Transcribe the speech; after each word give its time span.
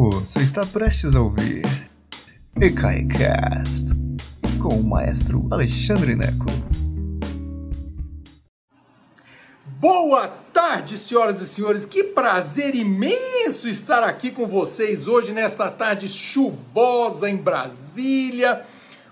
Você 0.00 0.42
está 0.42 0.64
prestes 0.64 1.16
a 1.16 1.20
ouvir 1.20 1.64
EKAICAST 2.54 3.96
com 4.62 4.76
o 4.76 4.84
maestro 4.84 5.48
Alexandre 5.50 6.14
Neco. 6.14 6.46
Boa 9.80 10.28
tarde, 10.52 10.96
senhoras 10.96 11.40
e 11.40 11.48
senhores. 11.48 11.84
Que 11.84 12.04
prazer 12.04 12.76
imenso 12.76 13.68
estar 13.68 14.04
aqui 14.04 14.30
com 14.30 14.46
vocês 14.46 15.08
hoje 15.08 15.32
nesta 15.32 15.68
tarde 15.68 16.08
chuvosa 16.08 17.28
em 17.28 17.36
Brasília. 17.36 18.64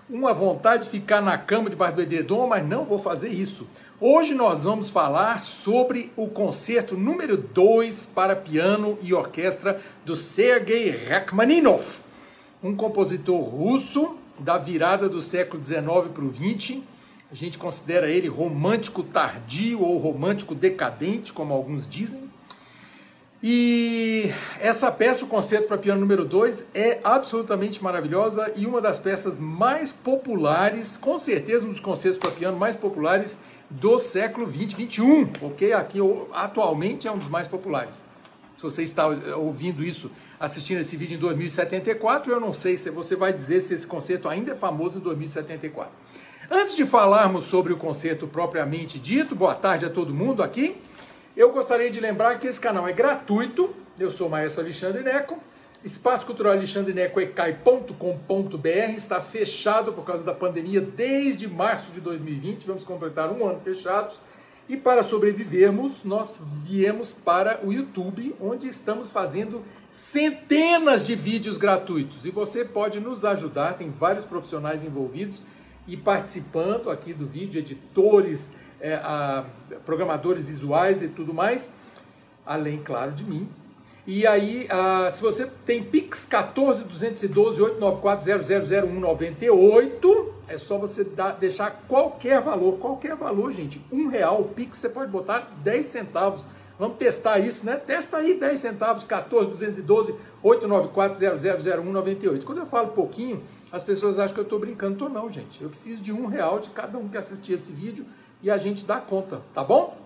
Uma 0.09 0.33
vontade 0.33 0.83
de 0.85 0.89
ficar 0.89 1.19
na 1.19 1.37
cama 1.37 1.69
de 1.69 1.75
do 1.75 2.01
edredom, 2.01 2.47
mas 2.47 2.65
não 2.65 2.85
vou 2.85 2.97
fazer 2.97 3.27
isso. 3.27 3.67
Hoje 3.99 4.33
nós 4.33 4.63
vamos 4.63 4.89
falar 4.89 5.37
sobre 5.41 6.13
o 6.15 6.29
concerto 6.29 6.95
número 6.95 7.35
2 7.35 8.05
para 8.15 8.33
piano 8.33 8.97
e 9.01 9.13
orquestra 9.13 9.81
do 10.05 10.15
Sergei 10.15 10.89
Rachmaninoff, 10.91 11.99
um 12.63 12.73
compositor 12.73 13.41
russo 13.41 14.15
da 14.39 14.57
virada 14.57 15.09
do 15.09 15.21
século 15.21 15.61
19 15.61 16.11
para 16.11 16.23
o 16.23 16.29
20. 16.29 16.81
A 17.29 17.35
gente 17.35 17.57
considera 17.57 18.09
ele 18.09 18.29
romântico 18.29 19.03
tardio 19.03 19.81
ou 19.81 19.97
romântico 19.97 20.55
decadente, 20.55 21.33
como 21.33 21.53
alguns 21.53 21.85
dizem. 21.85 22.26
E 23.41 24.31
essa 24.59 24.91
peça, 24.91 25.23
o 25.23 25.27
concerto 25.27 25.67
para 25.67 25.77
piano 25.77 26.01
número 26.01 26.25
2, 26.25 26.65
é 26.73 26.99
absolutamente 27.03 27.83
maravilhosa 27.83 28.51
e 28.55 28.65
uma 28.65 28.81
das 28.81 28.97
peças 28.97 29.37
mais 29.37 29.93
populares, 29.93 30.97
com 30.97 31.19
certeza 31.19 31.65
um 31.65 31.69
dos 31.69 31.79
concertos 31.79 32.17
para 32.17 32.31
piano 32.31 32.57
mais 32.57 32.75
populares 32.75 33.37
do 33.69 33.99
século 33.99 34.47
20, 34.47 34.75
21, 34.75 35.29
ok? 35.43 35.73
Aqui 35.73 35.99
atualmente 36.33 37.07
é 37.07 37.11
um 37.11 37.17
dos 37.17 37.29
mais 37.29 37.47
populares. 37.47 38.03
Se 38.55 38.63
você 38.63 38.81
está 38.81 39.05
ouvindo 39.35 39.83
isso, 39.83 40.09
assistindo 40.39 40.79
esse 40.79 40.97
vídeo 40.97 41.13
em 41.13 41.19
2074, 41.19 42.31
eu 42.31 42.39
não 42.39 42.55
sei 42.55 42.75
se 42.75 42.89
você 42.89 43.15
vai 43.15 43.31
dizer 43.31 43.61
se 43.61 43.75
esse 43.75 43.85
concerto 43.85 44.27
ainda 44.27 44.53
é 44.53 44.55
famoso 44.55 44.97
em 44.97 45.01
2074. 45.01 45.93
Antes 46.49 46.75
de 46.75 46.83
falarmos 46.85 47.43
sobre 47.43 47.71
o 47.71 47.77
concerto 47.77 48.25
propriamente 48.25 48.97
dito, 48.97 49.35
boa 49.35 49.53
tarde 49.53 49.85
a 49.85 49.91
todo 49.91 50.11
mundo 50.11 50.41
aqui. 50.41 50.75
Eu 51.37 51.51
gostaria 51.51 51.91
de 51.91 51.99
lembrar 51.99 52.39
que 52.39 52.47
esse 52.47 52.59
canal 52.59 52.87
é 52.87 52.91
gratuito. 52.91 53.69
Eu 53.99 54.09
sou 54.09 54.25
o 54.25 54.31
maestro 54.31 54.63
Alexandre 54.63 55.03
Neco. 55.03 55.39
Espaço 55.83 56.25
Cultural 56.25 56.53
Alexandre 56.53 56.95
Neco 56.95 57.21
ecai.com.br 57.21 58.67
está 58.95 59.21
fechado 59.21 59.93
por 59.93 60.03
causa 60.03 60.23
da 60.23 60.33
pandemia 60.33 60.81
desde 60.81 61.47
março 61.47 61.91
de 61.91 62.01
2020. 62.01 62.65
Vamos 62.65 62.83
completar 62.83 63.31
um 63.31 63.47
ano 63.47 63.59
fechados. 63.59 64.19
E 64.67 64.75
para 64.75 65.03
sobrevivermos, 65.03 66.03
nós 66.03 66.41
viemos 66.63 67.13
para 67.13 67.59
o 67.63 67.71
YouTube, 67.71 68.35
onde 68.41 68.67
estamos 68.67 69.11
fazendo 69.11 69.63
centenas 69.91 71.03
de 71.03 71.13
vídeos 71.13 71.59
gratuitos. 71.59 72.25
E 72.25 72.31
você 72.31 72.65
pode 72.65 72.99
nos 72.99 73.23
ajudar, 73.23 73.77
tem 73.77 73.91
vários 73.91 74.25
profissionais 74.25 74.83
envolvidos 74.83 75.43
e 75.87 75.95
participando 75.95 76.89
aqui 76.89 77.13
do 77.13 77.27
vídeo, 77.27 77.59
editores, 77.59 78.51
é, 78.79 78.95
a, 78.95 79.45
programadores 79.85 80.43
visuais 80.43 81.01
e 81.01 81.07
tudo 81.07 81.33
mais, 81.33 81.71
além, 82.45 82.77
claro, 82.83 83.11
de 83.11 83.23
mim. 83.23 83.49
E 84.05 84.25
aí, 84.25 84.67
a, 84.69 85.09
se 85.09 85.21
você 85.21 85.45
tem 85.65 85.83
Pix 85.83 86.25
14 86.25 86.85
212 86.85 87.61
894 87.61 88.25
000198, 88.53 90.33
é 90.47 90.57
só 90.57 90.77
você 90.77 91.03
dar, 91.03 91.33
deixar 91.33 91.83
qualquer 91.89 92.39
valor, 92.39 92.77
qualquer 92.77 93.15
valor, 93.15 93.51
gente. 93.51 93.83
Um 93.91 94.07
real, 94.07 94.45
Pix 94.55 94.77
você 94.77 94.87
pode 94.87 95.11
botar 95.11 95.51
10 95.61 95.85
centavos. 95.85 96.47
Vamos 96.79 96.97
testar 96.97 97.39
isso, 97.39 97.65
né? 97.65 97.75
Testa 97.75 98.17
aí 98.17 98.39
10 98.39 98.59
centavos, 98.59 99.03
14 99.03 99.49
212 99.49 100.15
894 100.41 101.19
000198. 101.19 102.45
Quando 102.45 102.59
eu 102.59 102.65
falo 102.65 102.89
pouquinho, 102.89 103.43
as 103.71 103.83
pessoas 103.83 104.19
acham 104.19 104.33
que 104.33 104.39
eu 104.39 104.43
estou 104.43 104.59
brincando. 104.59 104.93
Estou 104.93 105.09
não, 105.09 105.27
gente. 105.27 105.61
Eu 105.61 105.69
preciso 105.69 106.01
de 106.01 106.13
um 106.13 106.27
real 106.27 106.59
de 106.59 106.69
cada 106.69 106.97
um 106.97 107.09
que 107.09 107.17
assistir 107.17 107.53
esse 107.53 107.73
vídeo 107.73 108.05
e 108.41 108.49
a 108.51 108.57
gente 108.57 108.85
dá 108.85 108.99
conta, 108.99 109.41
tá 109.53 109.63
bom? 109.63 109.97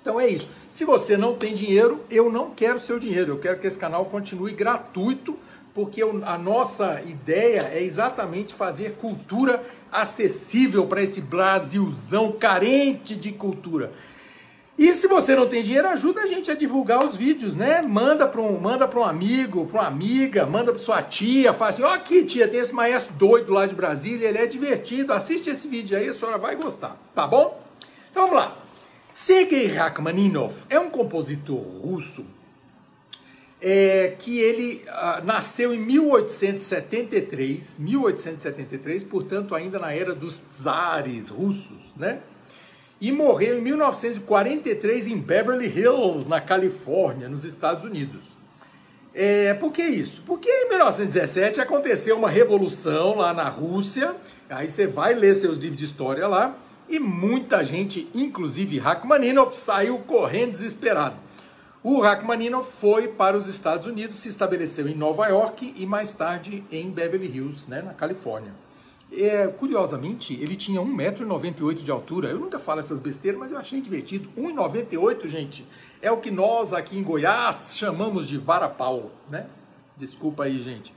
Então 0.00 0.18
é 0.20 0.26
isso. 0.26 0.48
Se 0.70 0.84
você 0.84 1.16
não 1.16 1.34
tem 1.34 1.54
dinheiro, 1.54 2.04
eu 2.10 2.30
não 2.30 2.50
quero 2.50 2.78
seu 2.78 2.98
dinheiro. 2.98 3.32
Eu 3.32 3.38
quero 3.38 3.58
que 3.58 3.66
esse 3.66 3.78
canal 3.78 4.06
continue 4.06 4.52
gratuito, 4.52 5.38
porque 5.74 6.02
a 6.02 6.38
nossa 6.38 7.00
ideia 7.02 7.70
é 7.72 7.82
exatamente 7.82 8.54
fazer 8.54 8.94
cultura 8.94 9.62
acessível 9.92 10.86
para 10.86 11.02
esse 11.02 11.20
Brasilzão 11.20 12.32
carente 12.32 13.14
de 13.14 13.32
cultura. 13.32 13.92
E 14.78 14.94
se 14.94 15.08
você 15.08 15.34
não 15.34 15.48
tem 15.48 15.60
dinheiro, 15.60 15.88
ajuda 15.88 16.20
a 16.20 16.26
gente 16.26 16.52
a 16.52 16.54
divulgar 16.54 17.04
os 17.04 17.16
vídeos, 17.16 17.56
né? 17.56 17.82
Manda 17.82 18.28
para 18.28 18.40
um, 18.40 18.60
manda 18.60 18.86
para 18.86 19.00
um 19.00 19.04
amigo, 19.04 19.66
para 19.66 19.80
uma 19.80 19.88
amiga, 19.88 20.46
manda 20.46 20.70
para 20.70 20.80
sua 20.80 21.02
tia, 21.02 21.52
fala 21.52 21.70
assim: 21.70 21.82
"Ó, 21.82 21.88
oh, 21.88 21.90
aqui, 21.90 22.24
tia, 22.24 22.46
tem 22.46 22.60
esse 22.60 22.72
maestro 22.72 23.12
doido 23.14 23.52
lá 23.52 23.66
de 23.66 23.74
Brasília, 23.74 24.28
ele 24.28 24.38
é 24.38 24.46
divertido. 24.46 25.12
Assiste 25.12 25.50
esse 25.50 25.66
vídeo 25.66 25.98
aí, 25.98 26.08
a 26.08 26.14
senhora 26.14 26.38
vai 26.38 26.54
gostar, 26.54 26.96
tá 27.12 27.26
bom?" 27.26 27.60
Então 28.08 28.28
vamos 28.28 28.38
lá. 28.38 28.56
Sergei 29.12 29.66
Rachmaninoff 29.66 30.64
é 30.70 30.78
um 30.78 30.88
compositor 30.88 31.58
russo 31.58 32.24
é, 33.60 34.14
que 34.16 34.38
ele 34.38 34.84
uh, 34.86 35.24
nasceu 35.24 35.74
em 35.74 35.80
1873, 35.80 37.80
1873, 37.80 39.02
portanto 39.02 39.56
ainda 39.56 39.80
na 39.80 39.92
era 39.92 40.14
dos 40.14 40.40
czares 40.62 41.30
russos, 41.30 41.92
né? 41.96 42.20
E 43.00 43.12
morreu 43.12 43.58
em 43.58 43.60
1943 43.60 45.06
em 45.06 45.18
Beverly 45.18 45.66
Hills, 45.66 46.28
na 46.28 46.40
Califórnia, 46.40 47.28
nos 47.28 47.44
Estados 47.44 47.84
Unidos. 47.84 48.22
É, 49.14 49.54
por 49.54 49.72
que 49.72 49.82
isso? 49.82 50.22
Porque 50.26 50.48
em 50.48 50.68
1917 50.68 51.60
aconteceu 51.60 52.16
uma 52.16 52.28
revolução 52.28 53.16
lá 53.16 53.32
na 53.32 53.48
Rússia, 53.48 54.14
aí 54.48 54.68
você 54.68 54.86
vai 54.86 55.14
ler 55.14 55.34
seus 55.34 55.58
livros 55.58 55.76
de 55.76 55.84
história 55.84 56.26
lá, 56.26 56.56
e 56.88 56.98
muita 56.98 57.64
gente, 57.64 58.08
inclusive 58.14 58.78
Rachmaninoff, 58.78 59.56
saiu 59.56 59.98
correndo 59.98 60.52
desesperado. 60.52 61.16
O 61.82 62.00
Rachmaninoff 62.00 62.70
foi 62.80 63.08
para 63.08 63.36
os 63.36 63.46
Estados 63.46 63.86
Unidos, 63.86 64.18
se 64.18 64.28
estabeleceu 64.28 64.88
em 64.88 64.94
Nova 64.94 65.26
York 65.26 65.74
e 65.76 65.86
mais 65.86 66.14
tarde 66.14 66.64
em 66.70 66.90
Beverly 66.90 67.26
Hills, 67.26 67.68
né, 67.68 67.82
na 67.82 67.94
Califórnia. 67.94 68.52
É, 69.10 69.46
curiosamente, 69.46 70.34
ele 70.34 70.54
tinha 70.54 70.80
1,98m 70.80 71.74
de 71.74 71.90
altura. 71.90 72.28
Eu 72.28 72.38
nunca 72.38 72.58
falo 72.58 72.80
essas 72.80 73.00
besteiras, 73.00 73.40
mas 73.40 73.52
eu 73.52 73.58
achei 73.58 73.80
divertido. 73.80 74.28
1,98m, 74.36 75.26
gente, 75.26 75.66
é 76.02 76.10
o 76.12 76.18
que 76.18 76.30
nós 76.30 76.72
aqui 76.72 76.98
em 76.98 77.02
Goiás 77.02 77.76
chamamos 77.76 78.26
de 78.26 78.36
vara-pau, 78.36 79.10
né? 79.30 79.46
Desculpa 79.96 80.44
aí, 80.44 80.60
gente. 80.60 80.94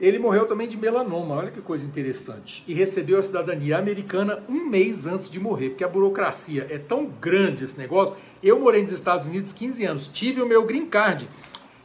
Ele 0.00 0.18
morreu 0.18 0.48
também 0.48 0.66
de 0.66 0.76
melanoma, 0.76 1.36
olha 1.36 1.52
que 1.52 1.60
coisa 1.60 1.86
interessante. 1.86 2.64
E 2.66 2.74
recebeu 2.74 3.20
a 3.20 3.22
cidadania 3.22 3.78
americana 3.78 4.42
um 4.48 4.68
mês 4.68 5.06
antes 5.06 5.30
de 5.30 5.38
morrer, 5.38 5.70
porque 5.70 5.84
a 5.84 5.88
burocracia 5.88 6.66
é 6.68 6.76
tão 6.76 7.06
grande 7.06 7.62
esse 7.62 7.78
negócio. 7.78 8.16
Eu 8.42 8.58
morei 8.58 8.82
nos 8.82 8.90
Estados 8.90 9.28
Unidos 9.28 9.52
15 9.52 9.84
anos, 9.84 10.08
tive 10.08 10.42
o 10.42 10.46
meu 10.46 10.64
green 10.64 10.86
card. 10.86 11.28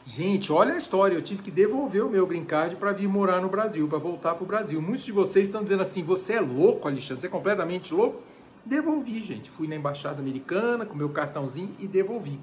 Gente, 0.09 0.53
olha 0.53 0.73
a 0.73 0.78
história, 0.78 1.16
eu 1.16 1.22
tive 1.22 1.41
que 1.41 1.51
devolver 1.51 2.01
o 2.01 2.09
meu 2.09 2.25
green 2.25 2.45
card 2.45 2.78
para 2.78 2.94
vir 2.94 3.09
morar 3.09 3.41
no 3.41 3.50
Brasil, 3.50 3.90
para 3.90 3.97
voltar 3.97 4.35
para 4.35 4.44
o 4.45 4.47
Brasil. 4.47 4.81
Muitos 4.81 5.03
de 5.03 5.12
vocês 5.12 5.47
estão 5.47 5.62
dizendo 5.62 5.81
assim: 5.81 6.01
você 6.01 6.35
é 6.35 6.40
louco, 6.40 6.88
Alexandre, 6.88 7.19
você 7.19 7.28
é 7.28 7.29
completamente 7.29 7.94
louco? 7.94 8.22
Devolvi, 8.66 9.19
gente. 9.19 9.50
Fui 9.50 9.67
na 9.67 9.75
embaixada 9.75 10.22
americana 10.22 10.85
com 10.85 10.96
meu 10.96 11.09
cartãozinho 11.09 11.75
e 11.78 11.85
devolvi. 11.85 12.40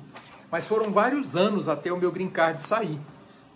Mas 0.51 0.67
foram 0.67 0.91
vários 0.91 1.37
anos 1.37 1.67
até 1.67 1.91
o 1.91 1.97
meu 1.97 2.13
green 2.13 2.29
card 2.29 2.61
sair. 2.61 3.01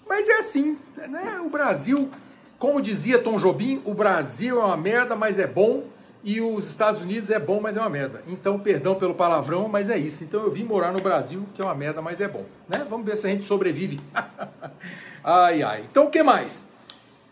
Mas 0.08 0.26
é 0.26 0.38
assim, 0.38 0.78
né? 0.96 1.38
O 1.44 1.50
Brasil, 1.50 2.10
como 2.58 2.80
dizia 2.80 3.18
Tom 3.18 3.36
Jobim, 3.36 3.82
o 3.84 3.92
Brasil 3.92 4.58
é 4.58 4.64
uma 4.64 4.76
merda, 4.78 5.14
mas 5.14 5.38
é 5.38 5.46
bom, 5.46 5.84
e 6.22 6.40
os 6.40 6.68
Estados 6.68 7.00
Unidos 7.00 7.30
é 7.30 7.38
bom, 7.38 7.60
mas 7.60 7.76
é 7.76 7.80
uma 7.80 7.88
merda. 7.88 8.22
Então, 8.26 8.58
perdão 8.58 8.94
pelo 8.94 9.14
palavrão, 9.14 9.68
mas 9.68 9.88
é 9.88 9.96
isso. 9.96 10.24
Então 10.24 10.42
eu 10.42 10.50
vim 10.50 10.64
morar 10.64 10.92
no 10.92 11.00
Brasil, 11.00 11.46
que 11.54 11.62
é 11.62 11.64
uma 11.64 11.74
merda, 11.74 12.02
mas 12.02 12.20
é 12.20 12.28
bom, 12.28 12.44
né? 12.68 12.86
Vamos 12.88 13.06
ver 13.06 13.16
se 13.16 13.26
a 13.26 13.30
gente 13.30 13.44
sobrevive. 13.44 14.00
ai 15.22 15.62
ai. 15.62 15.84
Então 15.90 16.06
o 16.06 16.10
que 16.10 16.22
mais? 16.22 16.68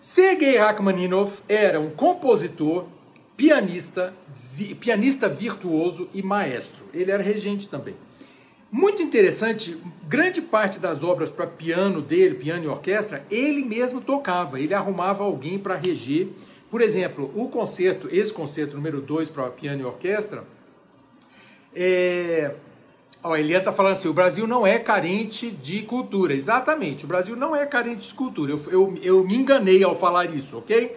Sergei 0.00 0.56
Rachmaninoff 0.56 1.43
era 1.49 1.81
um 1.81 1.91
compositor, 1.91 2.87
pianista, 3.37 4.15
vi, 4.53 4.75
pianista 4.75 5.29
virtuoso 5.29 6.09
e 6.15 6.23
maestro. 6.23 6.87
Ele 6.94 7.11
era 7.11 7.23
regente 7.23 7.69
também. 7.69 7.97
Muito 8.71 9.00
interessante, 9.00 9.77
grande 10.06 10.43
parte 10.43 10.79
das 10.79 11.03
obras 11.03 11.31
para 11.31 11.47
piano 11.47 12.03
dele, 12.03 12.35
piano 12.35 12.65
e 12.65 12.69
orquestra, 12.69 13.25
ele 13.31 13.65
mesmo 13.65 14.00
tocava, 14.00 14.61
ele 14.61 14.75
arrumava 14.75 15.25
alguém 15.25 15.59
para 15.59 15.77
reger. 15.77 16.29
Por 16.76 16.82
exemplo, 16.82 17.32
o 17.34 17.49
concerto, 17.49 18.06
esse 18.12 18.31
concerto 18.31 18.76
número 18.76 19.00
2 19.00 19.31
para 19.31 19.49
piano 19.49 19.81
e 19.81 19.84
orquestra, 19.87 20.44
é... 21.75 22.52
Ó, 23.23 23.32
a 23.32 23.40
Eliane 23.40 23.62
está 23.62 23.73
falando 23.73 23.93
assim, 23.93 24.08
o 24.08 24.12
Brasil 24.12 24.46
não 24.46 24.67
é 24.67 24.78
carente 24.78 25.50
de 25.50 25.81
cultura. 25.81 26.34
Exatamente, 26.34 27.06
o 27.06 27.08
Brasil 27.08 27.34
não 27.34 27.56
é 27.56 27.64
carente 27.64 28.06
de 28.06 28.14
cultura. 28.14 28.52
Eu, 28.52 28.61
eu, 28.70 28.94
eu 29.00 29.25
me 29.25 29.37
enganei 29.37 29.82
ao 29.82 29.96
falar 29.96 30.26
isso, 30.26 30.58
ok? 30.58 30.94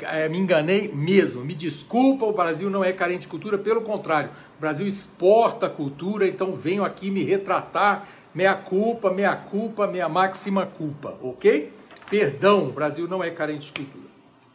É, 0.00 0.28
me 0.28 0.36
enganei 0.36 0.90
mesmo, 0.92 1.44
me 1.44 1.54
desculpa, 1.54 2.26
o 2.26 2.32
Brasil 2.32 2.68
não 2.68 2.82
é 2.82 2.92
carente 2.92 3.20
de 3.20 3.28
cultura, 3.28 3.56
pelo 3.56 3.82
contrário, 3.82 4.30
o 4.58 4.60
Brasil 4.60 4.84
exporta 4.84 5.68
cultura, 5.68 6.26
então 6.26 6.56
venho 6.56 6.84
aqui 6.84 7.08
me 7.08 7.22
retratar 7.22 8.08
Meia 8.34 8.56
culpa, 8.56 9.12
meia 9.12 9.36
culpa, 9.36 9.86
meia 9.86 10.08
máxima 10.08 10.66
culpa, 10.66 11.16
ok? 11.22 11.72
Perdão, 12.10 12.66
o 12.66 12.72
Brasil 12.72 13.06
não 13.06 13.22
é 13.22 13.30
carente 13.30 13.72
de 13.72 13.80
cultura. 13.80 14.03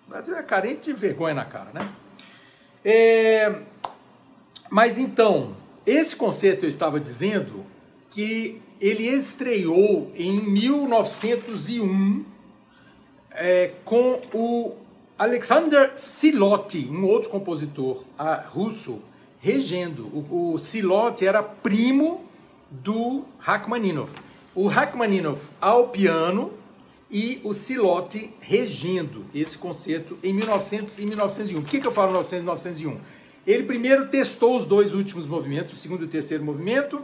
O 0.09 0.11
Brasil 0.11 0.35
é 0.35 0.41
carente 0.41 0.91
de 0.91 0.93
vergonha 0.93 1.35
na 1.35 1.45
cara, 1.45 1.69
né? 1.71 1.87
É... 2.83 3.61
Mas 4.67 4.97
então, 4.97 5.55
esse 5.85 6.15
conceito 6.15 6.65
eu 6.65 6.69
estava 6.69 6.99
dizendo 6.99 7.63
que 8.09 8.59
ele 8.81 9.03
estreou 9.03 10.11
em 10.15 10.41
1901 10.41 12.25
é, 13.29 13.73
com 13.85 14.19
o 14.33 14.77
Alexander 15.15 15.91
Siloty, 15.95 16.89
um 16.89 17.05
outro 17.05 17.29
compositor 17.29 18.03
russo, 18.47 19.03
regendo. 19.39 20.07
O, 20.07 20.53
o 20.53 20.57
Siloty 20.57 21.27
era 21.27 21.43
primo 21.43 22.25
do 22.71 23.25
Rachmaninoff. 23.37 24.19
O 24.55 24.65
Rachmaninoff 24.65 25.47
ao 25.61 25.89
piano 25.89 26.57
e 27.11 27.41
o 27.43 27.53
Siloty 27.53 28.31
regendo 28.39 29.25
esse 29.33 29.57
concerto 29.57 30.17
em 30.23 30.33
1900 30.33 30.99
e 30.99 31.05
1901. 31.05 31.61
Por 31.61 31.69
que, 31.69 31.79
que 31.79 31.87
eu 31.87 31.91
falo 31.91 32.09
1900 32.09 32.41
e 32.41 32.43
1901? 32.43 32.97
Ele 33.47 33.63
primeiro 33.63 34.07
testou 34.07 34.55
os 34.55 34.65
dois 34.65 34.93
últimos 34.93 35.25
movimentos, 35.25 35.73
o 35.73 35.77
segundo 35.77 36.03
e 36.03 36.05
o 36.05 36.09
terceiro 36.09 36.43
movimento, 36.43 37.01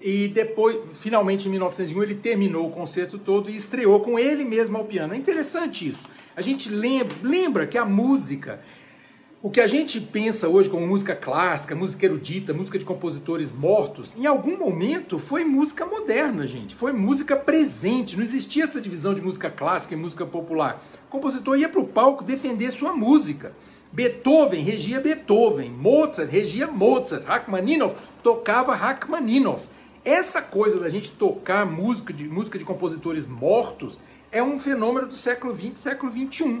e 0.00 0.28
depois, 0.28 0.76
finalmente 0.94 1.46
em 1.46 1.50
1901, 1.50 2.02
ele 2.02 2.14
terminou 2.14 2.68
o 2.68 2.70
concerto 2.70 3.18
todo 3.18 3.50
e 3.50 3.56
estreou 3.56 4.00
com 4.00 4.18
ele 4.18 4.44
mesmo 4.44 4.76
ao 4.76 4.84
piano. 4.84 5.14
É 5.14 5.16
interessante 5.16 5.86
isso. 5.88 6.06
A 6.34 6.40
gente 6.40 6.70
lembra, 6.70 7.16
lembra 7.22 7.66
que 7.66 7.76
a 7.76 7.84
música, 7.84 8.60
o 9.42 9.48
que 9.48 9.60
a 9.60 9.66
gente 9.66 9.98
pensa 9.98 10.48
hoje 10.48 10.68
como 10.68 10.86
música 10.86 11.16
clássica, 11.16 11.74
música 11.74 12.04
erudita, 12.04 12.52
música 12.52 12.78
de 12.78 12.84
compositores 12.84 13.50
mortos, 13.50 14.14
em 14.14 14.26
algum 14.26 14.58
momento 14.58 15.18
foi 15.18 15.44
música 15.44 15.86
moderna, 15.86 16.46
gente. 16.46 16.74
Foi 16.74 16.92
música 16.92 17.34
presente. 17.34 18.16
Não 18.16 18.22
existia 18.22 18.64
essa 18.64 18.82
divisão 18.82 19.14
de 19.14 19.22
música 19.22 19.50
clássica 19.50 19.94
e 19.94 19.96
música 19.96 20.26
popular. 20.26 20.84
O 21.06 21.10
compositor 21.10 21.58
ia 21.58 21.70
para 21.70 21.80
o 21.80 21.86
palco 21.86 22.22
defender 22.22 22.70
sua 22.70 22.92
música. 22.92 23.54
Beethoven 23.90 24.62
regia 24.62 25.00
Beethoven, 25.00 25.70
Mozart 25.70 26.30
regia 26.30 26.66
Mozart, 26.66 27.24
Rachmaninoff 27.24 27.96
tocava 28.22 28.74
Rachmaninoff. 28.74 29.66
Essa 30.04 30.42
coisa 30.42 30.78
da 30.78 30.90
gente 30.90 31.12
tocar 31.12 31.64
música 31.64 32.12
de, 32.12 32.28
música 32.28 32.58
de 32.58 32.64
compositores 32.64 33.26
mortos 33.26 33.98
é 34.30 34.42
um 34.42 34.58
fenômeno 34.58 35.08
do 35.08 35.16
século 35.16 35.54
XX, 35.54 35.78
século 35.78 36.12
XXI. 36.12 36.60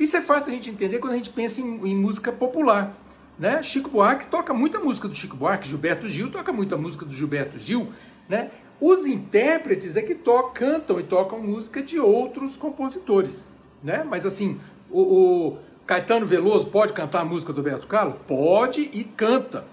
Isso 0.00 0.16
é 0.16 0.22
fácil 0.22 0.50
a 0.50 0.54
gente 0.54 0.70
entender 0.70 0.98
quando 0.98 1.12
a 1.12 1.16
gente 1.16 1.28
pensa 1.28 1.60
em, 1.60 1.88
em 1.88 1.94
música 1.94 2.32
popular. 2.32 2.96
Né? 3.38 3.62
Chico 3.62 3.90
Buarque 3.90 4.26
toca 4.28 4.54
muita 4.54 4.78
música 4.78 5.06
do 5.06 5.14
Chico 5.14 5.36
Buarque, 5.36 5.68
Gilberto 5.68 6.08
Gil 6.08 6.30
toca 6.30 6.50
muita 6.52 6.74
música 6.74 7.04
do 7.04 7.12
Gilberto 7.12 7.58
Gil. 7.58 7.92
Né? 8.26 8.50
Os 8.80 9.04
intérpretes 9.04 9.96
é 9.96 10.02
que 10.02 10.14
to 10.14 10.44
cantam 10.54 10.98
e 10.98 11.02
tocam 11.02 11.38
música 11.38 11.82
de 11.82 12.00
outros 12.00 12.56
compositores. 12.56 13.46
Né? 13.82 14.02
Mas 14.02 14.24
assim, 14.24 14.58
o, 14.90 15.02
o 15.02 15.58
Caetano 15.86 16.24
Veloso 16.24 16.68
pode 16.68 16.94
cantar 16.94 17.20
a 17.20 17.24
música 17.24 17.52
do 17.52 17.58
Roberto 17.58 17.86
Carlos? 17.86 18.16
Pode 18.26 18.88
e 18.94 19.04
canta. 19.04 19.66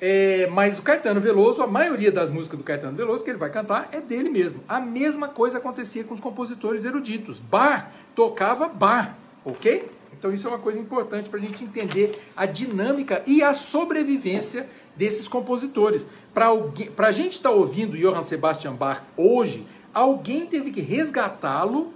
É, 0.00 0.48
mas 0.48 0.78
o 0.78 0.82
Caetano 0.82 1.20
Veloso, 1.20 1.62
a 1.62 1.66
maioria 1.66 2.10
das 2.10 2.30
músicas 2.30 2.58
do 2.58 2.64
Caetano 2.64 2.96
Veloso 2.96 3.22
que 3.22 3.30
ele 3.30 3.38
vai 3.38 3.50
cantar 3.50 3.90
é 3.92 4.00
dele 4.00 4.30
mesmo. 4.30 4.64
A 4.66 4.80
mesma 4.80 5.28
coisa 5.28 5.58
acontecia 5.58 6.04
com 6.04 6.14
os 6.14 6.20
compositores 6.20 6.86
eruditos. 6.86 7.38
Bar 7.38 7.92
tocava 8.14 8.66
bar, 8.66 9.18
ok? 9.44 9.90
Então 10.18 10.32
isso 10.32 10.46
é 10.46 10.50
uma 10.50 10.58
coisa 10.58 10.78
importante 10.78 11.28
para 11.28 11.38
a 11.38 11.42
gente 11.42 11.64
entender 11.64 12.20
a 12.36 12.46
dinâmica 12.46 13.22
e 13.26 13.42
a 13.42 13.52
sobrevivência 13.52 14.68
desses 14.96 15.26
compositores. 15.26 16.06
Para 16.32 17.08
a 17.08 17.12
gente 17.12 17.32
estar 17.32 17.50
tá 17.50 17.54
ouvindo 17.54 17.96
Johann 17.96 18.22
Sebastian 18.22 18.74
Bach 18.74 19.02
hoje, 19.16 19.66
alguém 19.92 20.46
teve 20.46 20.70
que 20.70 20.80
resgatá-lo, 20.80 21.92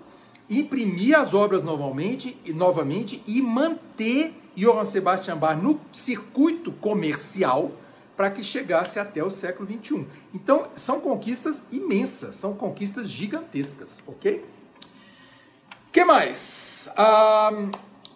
imprimir 0.51 1.19
as 1.19 1.35
obras 1.35 1.63
novamente, 1.63 2.37
novamente 2.49 3.23
e 3.27 3.41
manter 3.41 4.35
Johann 4.57 4.85
Sebastian 4.85 5.37
Bach 5.37 5.57
no 5.57 5.79
circuito 5.93 6.73
comercial 6.73 7.73
para 8.17 8.31
que 8.31 8.43
chegasse 8.43 8.99
até 8.99 9.23
o 9.23 9.29
século 9.31 9.69
XXI. 9.69 10.07
Então, 10.35 10.69
são 10.75 11.01
conquistas 11.01 11.63
imensas, 11.71 12.35
são 12.35 12.55
conquistas 12.55 13.11
gigantescas, 13.11 13.99
ok? 14.07 14.43
Que 15.97 16.05
mais? 16.05 16.91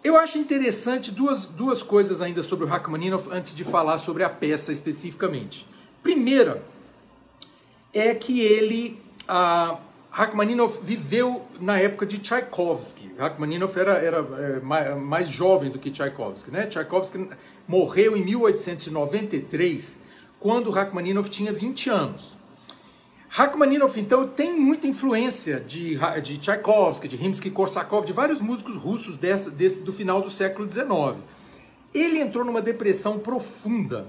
Eu 0.03 0.15
acho 0.15 0.37
interessante 0.37 1.11
duas, 1.11 1.49
duas 1.49 1.81
coisas 1.81 2.21
ainda 2.21 2.43
sobre 2.43 2.65
o 2.65 2.67
Rachmaninoff 2.67 3.27
antes 3.31 3.55
de 3.55 3.63
falar 3.63 3.97
sobre 3.97 4.23
a 4.23 4.29
peça 4.29 4.71
especificamente. 4.71 5.65
Primeira 6.03 6.63
é 7.91 8.13
que 8.13 8.39
ele, 8.39 9.01
ah, 9.27 9.79
Rachmaninoff 10.11 10.79
viveu 10.83 11.41
na 11.59 11.79
época 11.79 12.05
de 12.05 12.19
Tchaikovsky. 12.19 13.15
Rachmaninoff 13.17 13.79
era, 13.79 13.93
era 13.93 14.17
é, 14.17 14.59
mais, 14.59 14.97
mais, 14.97 15.27
jovem 15.27 15.71
do 15.71 15.79
que 15.79 15.89
Tchaikovsky. 15.89 16.51
Né? 16.51 16.67
Tchaikovsky 16.67 17.29
morreu 17.67 18.15
em 18.15 18.23
1893, 18.23 19.99
quando 20.39 20.69
Rachmaninoff 20.69 21.31
tinha 21.31 21.51
20 21.51 21.89
anos. 21.89 22.37
Rachmaninoff, 23.33 23.97
então, 23.97 24.27
tem 24.27 24.59
muita 24.59 24.87
influência 24.87 25.57
de, 25.61 25.97
de 26.21 26.37
Tchaikovsky, 26.37 27.07
de 27.07 27.15
Rimsky-Korsakov, 27.15 28.05
de 28.05 28.11
vários 28.11 28.41
músicos 28.41 28.75
russos 28.75 29.15
desse, 29.15 29.79
do 29.79 29.93
final 29.93 30.21
do 30.21 30.29
século 30.29 30.69
XIX. 30.69 31.17
Ele 31.93 32.19
entrou 32.19 32.43
numa 32.43 32.61
depressão 32.61 33.17
profunda, 33.17 34.05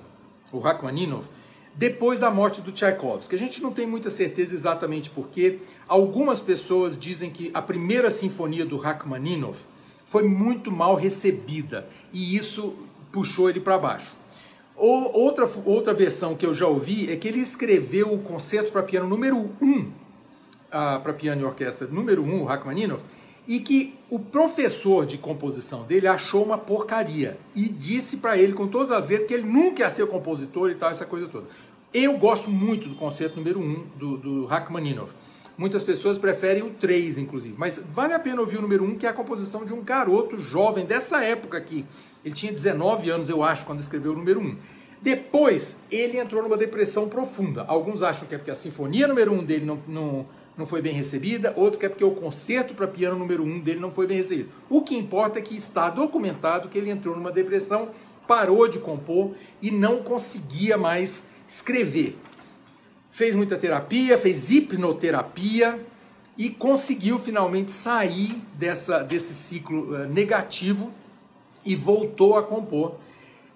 o 0.50 0.58
Rachmaninoff, 0.58 1.28
depois 1.72 2.18
da 2.18 2.32
morte 2.32 2.60
do 2.60 2.72
Tchaikovsky. 2.72 3.36
A 3.36 3.38
gente 3.38 3.62
não 3.62 3.70
tem 3.70 3.86
muita 3.86 4.10
certeza 4.10 4.56
exatamente 4.56 5.08
porque 5.08 5.60
algumas 5.86 6.40
pessoas 6.40 6.98
dizem 6.98 7.30
que 7.30 7.48
a 7.54 7.62
primeira 7.62 8.10
sinfonia 8.10 8.66
do 8.66 8.76
Rachmaninoff 8.76 9.60
foi 10.04 10.24
muito 10.24 10.72
mal 10.72 10.96
recebida 10.96 11.88
e 12.12 12.36
isso 12.36 12.74
puxou 13.12 13.48
ele 13.48 13.60
para 13.60 13.78
baixo. 13.78 14.16
Ou, 14.76 15.12
outra, 15.16 15.48
outra 15.64 15.92
versão 15.92 16.34
que 16.34 16.46
eu 16.46 16.54
já 16.54 16.66
ouvi 16.66 17.10
é 17.10 17.16
que 17.16 17.28
ele 17.28 17.40
escreveu 17.40 18.12
o 18.12 18.18
concerto 18.18 18.72
para 18.72 18.82
piano 18.82 19.08
número 19.08 19.36
1, 19.36 19.64
um, 19.64 19.80
uh, 19.80 21.00
para 21.00 21.12
piano 21.12 21.42
e 21.42 21.44
orquestra 21.44 21.86
número 21.86 22.22
1, 22.22 22.34
um, 22.34 22.44
Rachmaninoff, 22.44 23.04
e 23.46 23.60
que 23.60 23.94
o 24.08 24.18
professor 24.18 25.04
de 25.04 25.18
composição 25.18 25.82
dele 25.84 26.06
achou 26.06 26.44
uma 26.44 26.56
porcaria 26.56 27.38
e 27.54 27.68
disse 27.68 28.18
para 28.18 28.38
ele 28.38 28.52
com 28.52 28.68
todas 28.68 28.90
as 28.90 29.04
letras 29.04 29.26
que 29.26 29.34
ele 29.34 29.48
nunca 29.48 29.82
ia 29.82 29.90
ser 29.90 30.06
compositor 30.06 30.70
e 30.70 30.74
tal, 30.74 30.90
essa 30.90 31.04
coisa 31.04 31.28
toda. 31.28 31.46
Eu 31.92 32.16
gosto 32.16 32.50
muito 32.50 32.88
do 32.88 32.94
concerto 32.94 33.36
número 33.36 33.60
1 33.60 33.62
um, 33.62 33.86
do, 33.96 34.16
do 34.16 34.46
Rachmaninoff. 34.46 35.12
Muitas 35.56 35.82
pessoas 35.82 36.18
preferem 36.18 36.62
o 36.62 36.70
3, 36.70 37.18
inclusive. 37.18 37.54
Mas 37.56 37.78
vale 37.92 38.14
a 38.14 38.18
pena 38.18 38.40
ouvir 38.40 38.58
o 38.58 38.62
número 38.62 38.84
1, 38.84 38.88
um, 38.88 38.96
que 38.96 39.06
é 39.06 39.08
a 39.08 39.12
composição 39.12 39.64
de 39.64 39.72
um 39.72 39.82
garoto 39.82 40.38
jovem 40.38 40.86
dessa 40.86 41.22
época 41.22 41.58
aqui. 41.58 41.84
Ele 42.24 42.34
tinha 42.34 42.52
19 42.52 43.10
anos, 43.10 43.28
eu 43.28 43.42
acho, 43.42 43.66
quando 43.66 43.80
escreveu 43.80 44.12
o 44.12 44.16
número 44.16 44.40
1. 44.40 44.42
Um. 44.42 44.56
Depois, 45.02 45.82
ele 45.90 46.16
entrou 46.16 46.42
numa 46.42 46.56
depressão 46.56 47.08
profunda. 47.08 47.64
Alguns 47.66 48.02
acham 48.02 48.26
que 48.26 48.34
é 48.34 48.38
porque 48.38 48.52
a 48.52 48.54
sinfonia 48.54 49.08
número 49.08 49.32
1 49.32 49.38
um 49.38 49.44
dele 49.44 49.64
não, 49.64 49.78
não, 49.86 50.26
não 50.56 50.64
foi 50.64 50.80
bem 50.80 50.92
recebida, 50.92 51.52
outros 51.56 51.76
que 51.76 51.86
é 51.86 51.88
porque 51.88 52.04
o 52.04 52.12
concerto 52.12 52.72
para 52.72 52.86
piano 52.86 53.18
número 53.18 53.42
1 53.42 53.46
um 53.46 53.60
dele 53.60 53.80
não 53.80 53.90
foi 53.90 54.06
bem 54.06 54.16
recebido. 54.16 54.50
O 54.70 54.82
que 54.82 54.96
importa 54.96 55.40
é 55.40 55.42
que 55.42 55.56
está 55.56 55.90
documentado 55.90 56.68
que 56.68 56.78
ele 56.78 56.88
entrou 56.88 57.16
numa 57.16 57.32
depressão, 57.32 57.90
parou 58.28 58.68
de 58.68 58.78
compor 58.78 59.32
e 59.60 59.72
não 59.72 60.04
conseguia 60.04 60.78
mais 60.78 61.26
escrever 61.48 62.16
fez 63.12 63.34
muita 63.36 63.58
terapia, 63.58 64.16
fez 64.16 64.50
hipnoterapia 64.50 65.78
e 66.36 66.48
conseguiu 66.48 67.18
finalmente 67.18 67.70
sair 67.70 68.40
dessa, 68.54 69.00
desse 69.00 69.34
ciclo 69.34 69.94
uh, 69.94 70.08
negativo 70.08 70.90
e 71.62 71.76
voltou 71.76 72.36
a 72.36 72.42
compor. 72.42 72.96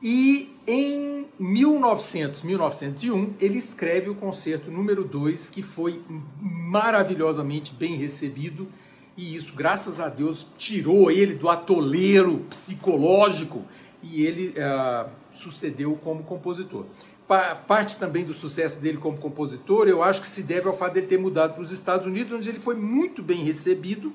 E 0.03 0.55
em 0.67 1.27
1900, 1.39 2.43
1901, 2.43 3.35
ele 3.41 3.57
escreve 3.57 4.11
o 4.11 4.15
concerto 4.15 4.71
número 4.71 5.03
2, 5.03 5.49
que 5.49 5.63
foi 5.63 6.03
maravilhosamente 6.39 7.73
bem 7.73 7.97
recebido, 7.97 8.69
e 9.17 9.35
isso, 9.35 9.55
graças 9.55 9.99
a 9.99 10.11
Deus, 10.11 10.47
tirou 10.59 11.11
ele 11.11 11.33
do 11.33 11.49
atoleiro 11.49 12.41
psicológico 12.51 13.65
e 14.03 14.23
ele 14.23 14.51
uh, 14.51 15.09
sucedeu 15.33 15.99
como 16.03 16.23
compositor 16.23 16.85
parte 17.27 17.97
também 17.97 18.25
do 18.25 18.33
sucesso 18.33 18.81
dele 18.81 18.99
como 18.99 19.19
compositor, 19.19 19.89
eu 19.89 20.03
acho 20.03 20.21
que 20.21 20.27
se 20.27 20.43
deve 20.43 20.69
ao 20.69 20.75
fato 20.75 20.95
dele 20.95 21.07
ter 21.07 21.19
mudado 21.19 21.55
para 21.55 21.63
os 21.63 21.73
Estados 21.73 22.07
Unidos, 22.07 22.33
onde 22.33 22.49
ele 22.49 22.61
foi 22.61 22.75
muito 22.75 23.23
bem 23.23 23.45
recebido. 23.45 24.13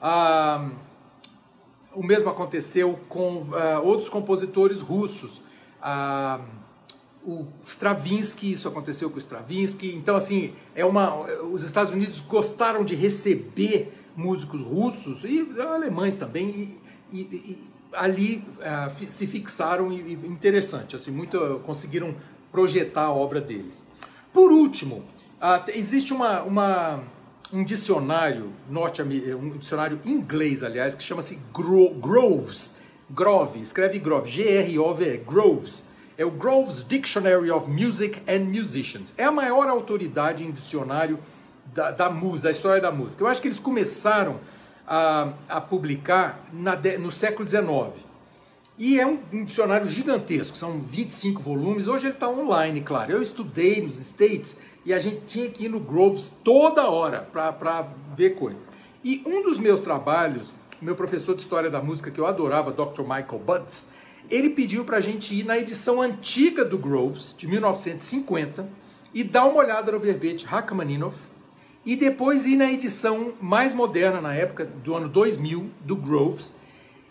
Ah, 0.00 0.70
o 1.94 2.02
mesmo 2.02 2.30
aconteceu 2.30 2.98
com 3.08 3.46
ah, 3.52 3.80
outros 3.80 4.08
compositores 4.08 4.80
russos. 4.80 5.42
Ah, 5.82 6.40
o 7.26 7.46
Stravinsky, 7.60 8.52
isso 8.52 8.66
aconteceu 8.66 9.10
com 9.10 9.16
o 9.16 9.18
Stravinsky. 9.18 9.94
Então, 9.94 10.16
assim, 10.16 10.52
é 10.74 10.84
uma, 10.84 11.14
os 11.42 11.62
Estados 11.62 11.92
Unidos 11.92 12.20
gostaram 12.20 12.84
de 12.84 12.94
receber 12.94 13.92
músicos 14.16 14.62
russos 14.62 15.24
e 15.24 15.46
alemães 15.60 16.16
também. 16.16 16.78
E, 17.12 17.18
e, 17.18 17.20
e 17.20 17.68
ali 17.92 18.44
uh, 18.58 19.10
se 19.10 19.26
fixaram 19.26 19.92
e, 19.92 20.12
interessante, 20.12 20.96
assim, 20.96 21.10
muito 21.10 21.60
conseguiram 21.64 22.14
projetar 22.58 23.02
a 23.02 23.12
obra 23.12 23.40
deles. 23.40 23.84
Por 24.32 24.50
último, 24.50 25.04
Ah, 25.40 25.64
existe 25.68 26.12
uma, 26.12 26.42
uma, 26.42 27.00
um 27.52 27.62
dicionário 27.62 28.52
norte 28.68 29.00
um 29.00 29.56
dicionário 29.56 30.00
inglês, 30.04 30.64
aliás, 30.64 30.96
que 30.96 31.02
chama-se 31.04 31.38
Gro 31.54 31.90
Groves. 31.90 32.74
Grove, 33.08 33.60
escreve 33.60 34.00
Grove, 34.00 34.28
G-R-O-V, 34.28 35.18
Groves. 35.18 35.86
É 36.16 36.24
o 36.24 36.30
Groves 36.32 36.84
Dictionary 36.84 37.52
of 37.52 37.70
Music 37.70 38.20
and 38.26 38.46
Musicians. 38.46 39.14
É 39.16 39.22
a 39.22 39.30
maior 39.30 39.68
autoridade 39.68 40.42
em 40.42 40.50
dicionário 40.50 41.20
da, 41.72 41.92
da 41.92 42.10
música, 42.10 42.48
da 42.48 42.50
história 42.50 42.82
da 42.82 42.90
música. 42.90 43.22
Eu 43.22 43.28
acho 43.28 43.40
que 43.40 43.46
eles 43.46 43.60
começaram 43.60 44.40
a, 44.84 45.34
a 45.48 45.60
publicar 45.60 46.40
na, 46.52 46.74
no 46.98 47.12
século 47.12 47.46
XIX. 47.46 48.07
E 48.78 49.00
é 49.00 49.04
um, 49.04 49.18
um, 49.32 49.44
dicionário 49.44 49.88
gigantesco, 49.88 50.56
são 50.56 50.78
25 50.78 51.42
volumes. 51.42 51.88
Hoje 51.88 52.06
ele 52.06 52.14
está 52.14 52.28
online, 52.28 52.80
claro. 52.80 53.10
Eu 53.10 53.20
estudei 53.20 53.82
nos 53.82 53.98
States 53.98 54.56
e 54.86 54.94
a 54.94 55.00
gente 55.00 55.22
tinha 55.26 55.50
que 55.50 55.64
ir 55.64 55.68
no 55.68 55.80
Groves 55.80 56.32
toda 56.44 56.88
hora 56.88 57.22
para 57.22 57.88
ver 58.14 58.36
coisa. 58.36 58.62
E 59.02 59.20
um 59.26 59.42
dos 59.42 59.58
meus 59.58 59.80
trabalhos, 59.80 60.54
meu 60.80 60.94
professor 60.94 61.34
de 61.34 61.40
História 61.40 61.68
da 61.68 61.82
Música, 61.82 62.08
que 62.08 62.20
eu 62.20 62.26
adorava, 62.26 62.70
Dr. 62.70 63.02
Michael 63.02 63.42
Butts, 63.44 63.88
ele 64.30 64.50
pediu 64.50 64.84
para 64.84 64.98
a 64.98 65.00
gente 65.00 65.34
ir 65.34 65.44
na 65.44 65.58
edição 65.58 66.00
antiga 66.00 66.64
do 66.64 66.78
Groves, 66.78 67.34
de 67.36 67.48
1950, 67.48 68.68
e 69.12 69.24
dar 69.24 69.46
uma 69.46 69.58
olhada 69.58 69.90
no 69.90 69.98
verbete 69.98 70.46
Rachmaninoff, 70.46 71.18
e 71.84 71.96
depois 71.96 72.46
ir 72.46 72.56
na 72.56 72.70
edição 72.70 73.32
mais 73.40 73.74
moderna, 73.74 74.20
na 74.20 74.34
época, 74.34 74.66
do 74.66 74.94
ano 74.94 75.08
2000, 75.08 75.68
do 75.80 75.96
Groves, 75.96 76.52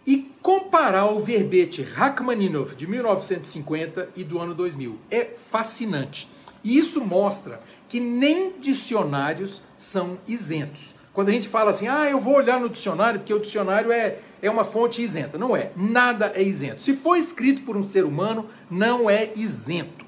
e 0.07 0.31
comparar 0.41 1.07
o 1.07 1.19
verbete 1.19 1.83
Rachmaninoff 1.83 2.77
de 2.77 2.87
1950 2.87 4.11
e 4.15 4.23
do 4.23 4.39
ano 4.39 4.55
2000. 4.55 4.97
É 5.11 5.25
fascinante. 5.25 6.29
E 6.63 6.77
isso 6.77 7.03
mostra 7.03 7.61
que 7.89 7.99
nem 7.99 8.53
dicionários 8.57 9.61
são 9.75 10.17
isentos. 10.25 10.95
Quando 11.13 11.27
a 11.27 11.31
gente 11.33 11.49
fala 11.49 11.71
assim, 11.71 11.89
ah, 11.89 12.09
eu 12.09 12.21
vou 12.21 12.35
olhar 12.35 12.57
no 12.57 12.69
dicionário, 12.69 13.19
porque 13.19 13.33
o 13.33 13.39
dicionário 13.39 13.91
é, 13.91 14.19
é 14.41 14.49
uma 14.49 14.63
fonte 14.63 15.01
isenta. 15.01 15.37
Não 15.37 15.57
é. 15.57 15.71
Nada 15.75 16.31
é 16.33 16.41
isento. 16.41 16.81
Se 16.81 16.93
for 16.93 17.17
escrito 17.17 17.63
por 17.63 17.75
um 17.75 17.83
ser 17.83 18.05
humano, 18.05 18.45
não 18.71 19.09
é 19.09 19.33
isento. 19.35 20.05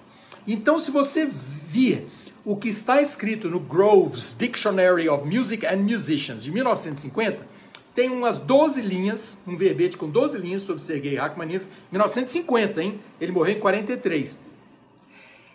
Então, 0.47 0.79
se 0.79 0.91
você 0.91 1.27
vir 1.27 2.07
o 2.45 2.55
que 2.55 2.69
está 2.69 3.01
escrito 3.01 3.49
no 3.49 3.59
Groves 3.59 4.33
Dictionary 4.37 5.09
of 5.09 5.25
Music 5.25 5.65
and 5.65 5.77
Musicians 5.77 6.43
de 6.43 6.51
1950, 6.51 7.58
tem 7.93 8.09
umas 8.09 8.37
12 8.37 8.81
linhas, 8.81 9.37
um 9.47 9.55
verbete 9.55 9.97
com 9.97 10.09
12 10.09 10.37
linhas 10.37 10.61
sobre 10.61 10.81
Sergei 10.81 11.15
Rachmaninoff, 11.15 11.67
1950, 11.91 12.81
hein? 12.81 12.99
Ele 13.19 13.31
morreu 13.31 13.55
em 13.55 13.59
43. 13.59 14.39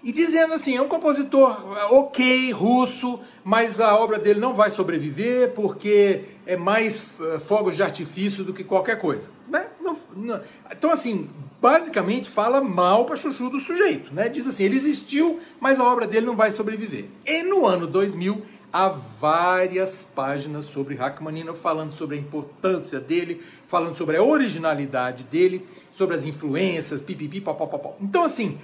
E 0.05 0.13
dizendo 0.13 0.53
assim, 0.53 0.77
é 0.77 0.83
um 0.83 0.87
compositor 0.87 1.57
é, 1.79 1.85
ok, 1.87 2.53
russo, 2.53 3.19
mas 3.43 3.81
a 3.81 3.97
obra 3.97 4.19
dele 4.19 4.39
não 4.39 4.53
vai 4.53 4.69
sobreviver 4.69 5.53
porque 5.53 6.25
é 6.47 6.57
mais 6.59 7.09
uh, 7.19 7.41
fogos 7.41 7.75
de 7.75 7.83
artifício 7.83 8.45
do 8.45 8.53
que 8.53 8.63
qualquer 8.63 8.99
coisa. 8.99 9.31
Né? 9.49 9.65
Não, 9.81 9.97
não. 10.15 10.43
Então, 10.71 10.91
assim, 10.91 11.31
basicamente 11.59 12.29
fala 12.29 12.61
mal 12.61 13.07
para 13.07 13.17
chuchu 13.17 13.49
do 13.49 13.59
sujeito. 13.59 14.13
Né? 14.13 14.29
Diz 14.29 14.47
assim, 14.47 14.65
ele 14.65 14.77
existiu, 14.77 15.41
mas 15.59 15.81
a 15.81 15.85
obra 15.85 16.07
dele 16.07 16.27
não 16.27 16.37
vai 16.37 16.51
sobreviver. 16.51 17.07
E 17.25 17.43
no 17.43 17.67
ano 17.67 17.87
2000, 17.87 18.43
há 18.75 18.89
várias 18.89 20.05
páginas 20.05 20.65
sobre 20.65 20.97
Rachmaninoff 20.97 21.61
falando 21.61 21.93
sobre 21.93 22.17
a 22.17 22.19
importância 22.19 22.99
dele, 22.99 23.41
falando 23.69 23.95
sobre 23.95 24.17
a 24.17 24.23
originalidade 24.25 25.23
dele, 25.23 25.65
sobre 25.93 26.17
as 26.17 26.25
influências, 26.25 27.01
pipipi, 27.01 27.41
papapá. 27.41 27.91
Então, 28.01 28.25
assim, 28.25 28.59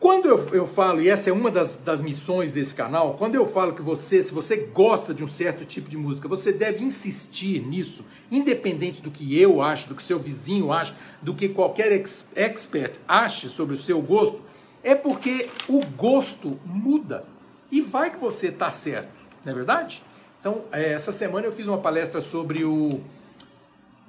quando 0.00 0.26
eu, 0.26 0.48
eu 0.52 0.66
falo, 0.66 1.00
e 1.00 1.08
essa 1.08 1.30
é 1.30 1.32
uma 1.32 1.52
das, 1.52 1.76
das 1.76 2.02
missões 2.02 2.50
desse 2.50 2.74
canal, 2.74 3.14
quando 3.14 3.36
eu 3.36 3.46
falo 3.46 3.74
que 3.74 3.80
você, 3.80 4.20
se 4.20 4.34
você 4.34 4.56
gosta 4.56 5.14
de 5.14 5.22
um 5.22 5.28
certo 5.28 5.64
tipo 5.64 5.88
de 5.88 5.96
música, 5.96 6.26
você 6.26 6.52
deve 6.52 6.82
insistir 6.82 7.64
nisso, 7.64 8.04
independente 8.32 9.00
do 9.00 9.08
que 9.08 9.40
eu 9.40 9.62
acho, 9.62 9.88
do 9.88 9.94
que 9.94 10.02
seu 10.02 10.18
vizinho 10.18 10.72
acha, 10.72 10.96
do 11.22 11.32
que 11.32 11.48
qualquer 11.48 11.92
ex 11.92 12.26
expert 12.34 12.98
ache 13.06 13.48
sobre 13.48 13.74
o 13.74 13.78
seu 13.78 14.02
gosto, 14.02 14.42
é 14.82 14.96
porque 14.96 15.48
o 15.68 15.78
gosto 15.96 16.58
muda. 16.66 17.24
E 17.70 17.80
vai 17.80 18.10
que 18.10 18.18
você 18.18 18.48
está 18.48 18.70
certo, 18.72 19.23
não 19.44 19.52
é 19.52 19.54
verdade? 19.54 20.02
Então, 20.40 20.62
é, 20.72 20.92
essa 20.92 21.12
semana 21.12 21.46
eu 21.46 21.52
fiz 21.52 21.66
uma 21.66 21.78
palestra 21.78 22.20
sobre 22.20 22.64
o 22.64 23.00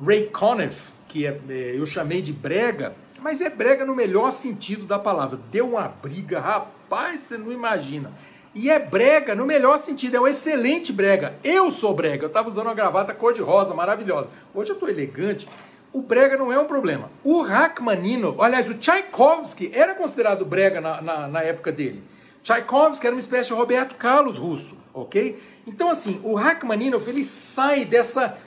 Ray 0.04 0.28
Conniff, 0.28 0.92
que 1.08 1.26
é, 1.26 1.40
é 1.50 1.76
eu 1.78 1.86
chamei 1.86 2.22
de 2.22 2.34
brega, 2.34 2.94
mas 3.20 3.42
é 3.42 3.50
brega 3.50 3.86
no 3.86 3.96
melhor 3.96 4.32
sentido 4.32 4.86
da 4.86 5.00
palavra. 5.00 5.40
Deu 5.52 5.70
uma 5.70 5.88
briga, 5.88 6.40
rapaz, 6.40 7.22
você 7.22 7.38
não 7.38 7.52
imagina. 7.52 8.12
E 8.54 8.70
é 8.70 8.80
brega 8.80 9.36
no 9.36 9.46
melhor 9.46 9.78
sentido, 9.78 10.16
é 10.16 10.20
um 10.22 10.28
excelente 10.28 10.94
brega. 10.94 11.36
Eu 11.44 11.70
sou 11.72 11.94
brega, 11.94 12.24
eu 12.24 12.28
estava 12.28 12.48
usando 12.48 12.68
uma 12.68 12.74
gravata 12.74 13.14
cor-de-rosa 13.14 13.74
maravilhosa. 13.74 14.30
Hoje 14.54 14.70
eu 14.70 14.76
estou 14.76 14.88
elegante. 14.88 15.48
O 15.92 16.02
brega 16.02 16.38
não 16.38 16.52
é 16.52 16.60
um 16.60 16.66
problema. 16.66 17.10
O 17.24 17.42
Rachmaninoff, 17.42 18.40
aliás, 18.42 18.70
o 18.70 18.74
Tchaikovsky 18.74 19.72
era 19.74 19.96
considerado 19.96 20.46
brega 20.46 20.80
na, 20.80 21.02
na, 21.02 21.28
na 21.28 21.42
época 21.42 21.72
dele. 21.72 22.04
Tchaikovsky 22.46 23.08
era 23.08 23.16
uma 23.16 23.20
espécie 23.20 23.48
de 23.48 23.56
Roberto 23.56 23.96
Carlos 23.96 24.38
russo, 24.38 24.78
ok? 24.94 25.42
Então, 25.66 25.90
assim, 25.90 26.22
o 26.24 26.36
Rachmaninoff, 26.36 27.10
ele 27.10 27.24
sai 27.24 27.86
dessa, 27.86 28.38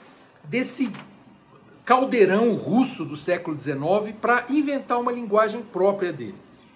desse 0.41 0.89
caldeirão 1.83 2.55
russo 2.55 3.03
do 3.03 3.17
século 3.17 3.59
XIX 3.59 4.15
para 4.21 4.45
inventar 4.47 5.01
uma 5.01 5.11
linguagem 5.11 5.61
própria 5.61 6.13
dele. 6.13 6.35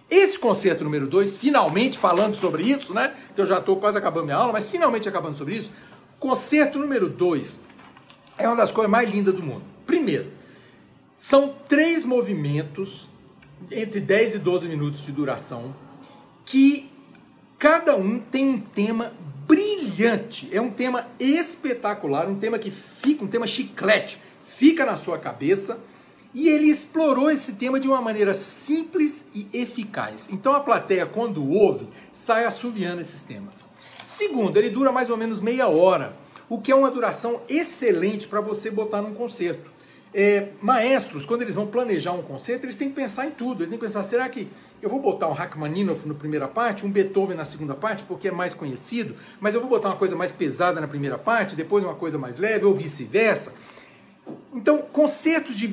Esse 0.09 0.37
concerto 0.37 0.83
número 0.83 1.07
2, 1.07 1.37
finalmente 1.37 1.97
falando 1.97 2.35
sobre 2.35 2.63
isso, 2.63 2.93
né? 2.93 3.15
Que 3.33 3.39
eu 3.39 3.45
já 3.45 3.59
estou 3.59 3.77
quase 3.77 3.97
acabando 3.97 4.25
minha 4.25 4.35
aula, 4.35 4.51
mas 4.51 4.69
finalmente 4.69 5.07
acabando 5.07 5.37
sobre 5.37 5.55
isso. 5.55 5.71
Concerto 6.19 6.77
número 6.77 7.07
2 7.07 7.61
é 8.37 8.47
uma 8.49 8.57
das 8.57 8.73
coisas 8.73 8.91
mais 8.91 9.09
lindas 9.09 9.33
do 9.33 9.41
mundo. 9.41 9.63
Primeiro, 9.85 10.29
são 11.15 11.55
três 11.69 12.03
movimentos 12.03 13.09
entre 13.71 14.01
10 14.01 14.35
e 14.35 14.39
12 14.39 14.67
minutos 14.67 15.05
de 15.05 15.11
duração 15.13 15.73
que 16.43 16.91
cada 17.63 17.95
um 17.95 18.19
tem 18.19 18.49
um 18.49 18.59
tema 18.59 19.13
brilhante. 19.47 20.49
É 20.51 20.59
um 20.59 20.69
tema 20.69 21.07
espetacular, 21.17 22.27
um 22.27 22.35
tema 22.35 22.59
que 22.59 22.69
fica, 22.69 23.23
um 23.23 23.27
tema 23.27 23.47
chiclete 23.47 24.21
fica 24.43 24.85
na 24.85 24.97
sua 24.97 25.17
cabeça 25.17 25.79
e 26.33 26.49
ele 26.49 26.67
explorou 26.67 27.31
esse 27.31 27.53
tema 27.53 27.79
de 27.79 27.87
uma 27.87 28.01
maneira 28.01 28.33
simples 28.33 29.25
e 29.33 29.47
eficaz. 29.53 30.27
Então 30.29 30.53
a 30.53 30.59
plateia, 30.59 31.05
quando 31.05 31.49
ouve, 31.49 31.87
sai 32.11 32.43
assoviando 32.43 32.99
esses 32.99 33.23
temas. 33.23 33.65
Segundo, 34.05 34.57
ele 34.57 34.69
dura 34.69 34.91
mais 34.91 35.09
ou 35.09 35.15
menos 35.15 35.39
meia 35.39 35.69
hora, 35.69 36.17
o 36.49 36.59
que 36.59 36.69
é 36.69 36.75
uma 36.75 36.91
duração 36.91 37.43
excelente 37.47 38.27
para 38.27 38.41
você 38.41 38.69
botar 38.69 39.01
num 39.01 39.13
concerto. 39.13 39.71
É, 40.13 40.49
maestros, 40.61 41.25
quando 41.25 41.41
eles 41.41 41.55
vão 41.55 41.65
planejar 41.65 42.11
um 42.11 42.21
concerto, 42.21 42.65
eles 42.65 42.75
têm 42.75 42.89
que 42.89 42.95
pensar 42.95 43.25
em 43.25 43.31
tudo. 43.31 43.63
Eles 43.63 43.69
têm 43.69 43.79
que 43.79 43.85
pensar: 43.85 44.03
será 44.03 44.29
que 44.29 44.47
eu 44.81 44.89
vou 44.89 44.99
botar 44.99 45.27
um 45.27 45.33
Rachmaninoff 45.33 46.07
na 46.07 46.13
primeira 46.13 46.47
parte, 46.47 46.85
um 46.85 46.91
Beethoven 46.91 47.35
na 47.35 47.45
segunda 47.45 47.73
parte, 47.73 48.03
porque 48.03 48.27
é 48.27 48.31
mais 48.31 48.53
conhecido, 48.53 49.15
mas 49.39 49.55
eu 49.55 49.59
vou 49.59 49.69
botar 49.69 49.89
uma 49.89 49.97
coisa 49.97 50.15
mais 50.15 50.31
pesada 50.31 50.79
na 50.79 50.87
primeira 50.87 51.17
parte, 51.17 51.55
depois 51.55 51.83
uma 51.83 51.95
coisa 51.95 52.17
mais 52.17 52.37
leve, 52.37 52.65
ou 52.65 52.75
vice-versa? 52.75 53.53
Então, 54.53 54.77
concertos 54.79 55.55
de, 55.55 55.67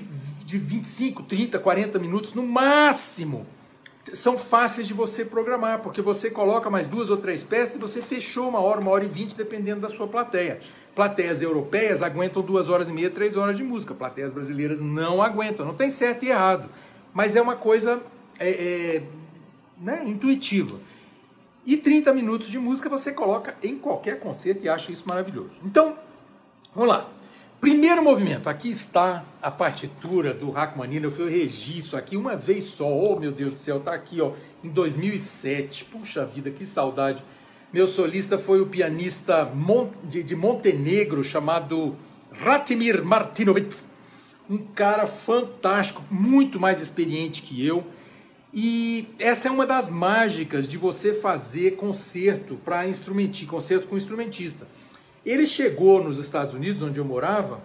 de 0.44 0.58
25, 0.58 1.22
30, 1.24 1.58
40 1.58 1.98
minutos 1.98 2.32
no 2.32 2.42
máximo 2.42 3.46
são 4.12 4.38
fáceis 4.38 4.86
de 4.86 4.94
você 4.94 5.24
programar, 5.24 5.80
porque 5.80 6.00
você 6.00 6.30
coloca 6.30 6.70
mais 6.70 6.86
duas 6.86 7.10
ou 7.10 7.16
três 7.16 7.42
peças 7.42 7.76
e 7.76 7.78
você 7.78 8.00
fechou 8.00 8.48
uma 8.48 8.60
hora, 8.60 8.80
uma 8.80 8.90
hora 8.90 9.04
e 9.04 9.08
vinte, 9.08 9.34
dependendo 9.34 9.80
da 9.80 9.88
sua 9.88 10.08
plateia. 10.08 10.60
Plateias 10.94 11.42
europeias 11.42 12.02
aguentam 12.02 12.42
duas 12.42 12.68
horas 12.68 12.88
e 12.88 12.92
meia, 12.92 13.10
três 13.10 13.36
horas 13.36 13.56
de 13.56 13.62
música. 13.62 13.94
Plateias 13.94 14.32
brasileiras 14.32 14.80
não 14.80 15.22
aguentam. 15.22 15.64
Não 15.64 15.74
tem 15.74 15.90
certo 15.90 16.24
e 16.24 16.30
errado. 16.30 16.68
Mas 17.14 17.36
é 17.36 17.42
uma 17.42 17.56
coisa 17.56 18.00
é, 18.38 18.50
é, 18.50 19.02
né, 19.80 20.02
intuitiva. 20.06 20.78
E 21.64 21.76
30 21.76 22.12
minutos 22.12 22.48
de 22.48 22.58
música 22.58 22.88
você 22.88 23.12
coloca 23.12 23.54
em 23.62 23.78
qualquer 23.78 24.18
concerto 24.18 24.64
e 24.64 24.68
acha 24.68 24.90
isso 24.90 25.04
maravilhoso. 25.06 25.52
Então, 25.64 25.96
vamos 26.74 26.88
lá. 26.88 27.08
Primeiro 27.60 28.02
movimento, 28.02 28.48
aqui 28.48 28.70
está 28.70 29.22
a 29.42 29.50
partitura 29.50 30.32
do 30.32 30.50
Rachmaninoff, 30.50 31.20
eu 31.20 31.28
registro 31.28 31.98
aqui 31.98 32.16
uma 32.16 32.34
vez 32.34 32.64
só, 32.64 32.88
oh 32.90 33.20
meu 33.20 33.30
Deus 33.30 33.52
do 33.52 33.58
céu, 33.58 33.78
tá 33.78 33.92
aqui 33.92 34.18
ó, 34.18 34.32
em 34.64 34.70
2007, 34.70 35.84
puxa 35.84 36.24
vida, 36.24 36.50
que 36.50 36.64
saudade. 36.64 37.22
Meu 37.70 37.86
solista 37.86 38.38
foi 38.38 38.62
o 38.62 38.66
pianista 38.66 39.46
de 40.02 40.34
Montenegro 40.34 41.22
chamado 41.22 41.94
Ratimir 42.32 43.04
Martinovic, 43.04 43.76
um 44.48 44.56
cara 44.56 45.06
fantástico, 45.06 46.02
muito 46.10 46.58
mais 46.58 46.80
experiente 46.80 47.42
que 47.42 47.62
eu. 47.62 47.84
E 48.54 49.06
essa 49.18 49.48
é 49.48 49.50
uma 49.50 49.66
das 49.66 49.90
mágicas 49.90 50.66
de 50.66 50.78
você 50.78 51.12
fazer 51.12 51.72
concerto 51.72 52.54
para 52.64 52.88
instrumentista, 52.88 53.50
concerto 53.50 53.86
com 53.86 53.98
instrumentista 53.98 54.66
ele 55.24 55.46
chegou 55.46 56.02
nos 56.02 56.18
Estados 56.18 56.54
Unidos, 56.54 56.82
onde 56.82 56.98
eu 56.98 57.04
morava, 57.04 57.60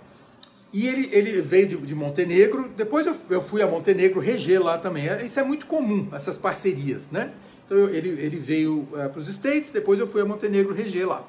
e 0.73 0.87
ele, 0.87 1.09
ele 1.13 1.41
veio 1.41 1.67
de, 1.67 1.77
de 1.77 1.95
Montenegro. 1.95 2.69
Depois 2.75 3.07
eu, 3.07 3.15
eu, 3.29 3.41
fui 3.41 3.61
a 3.61 3.67
Montenegro 3.67 4.19
reger 4.19 4.61
lá 4.61 4.77
também. 4.77 5.07
É, 5.07 5.25
isso 5.25 5.39
é 5.39 5.43
muito 5.43 5.65
comum, 5.67 6.09
essas 6.11 6.37
parcerias, 6.37 7.11
né? 7.11 7.31
Então 7.65 7.77
eu, 7.77 7.95
ele, 7.95 8.09
ele 8.09 8.37
veio 8.37 8.79
uh, 8.91 9.09
para 9.09 9.19
os 9.19 9.29
States, 9.29 9.71
depois 9.71 9.99
eu 9.99 10.07
fui 10.07 10.21
a 10.21 10.25
Montenegro 10.25 10.73
reger 10.73 11.07
lá. 11.07 11.25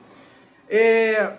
É, 0.69 1.35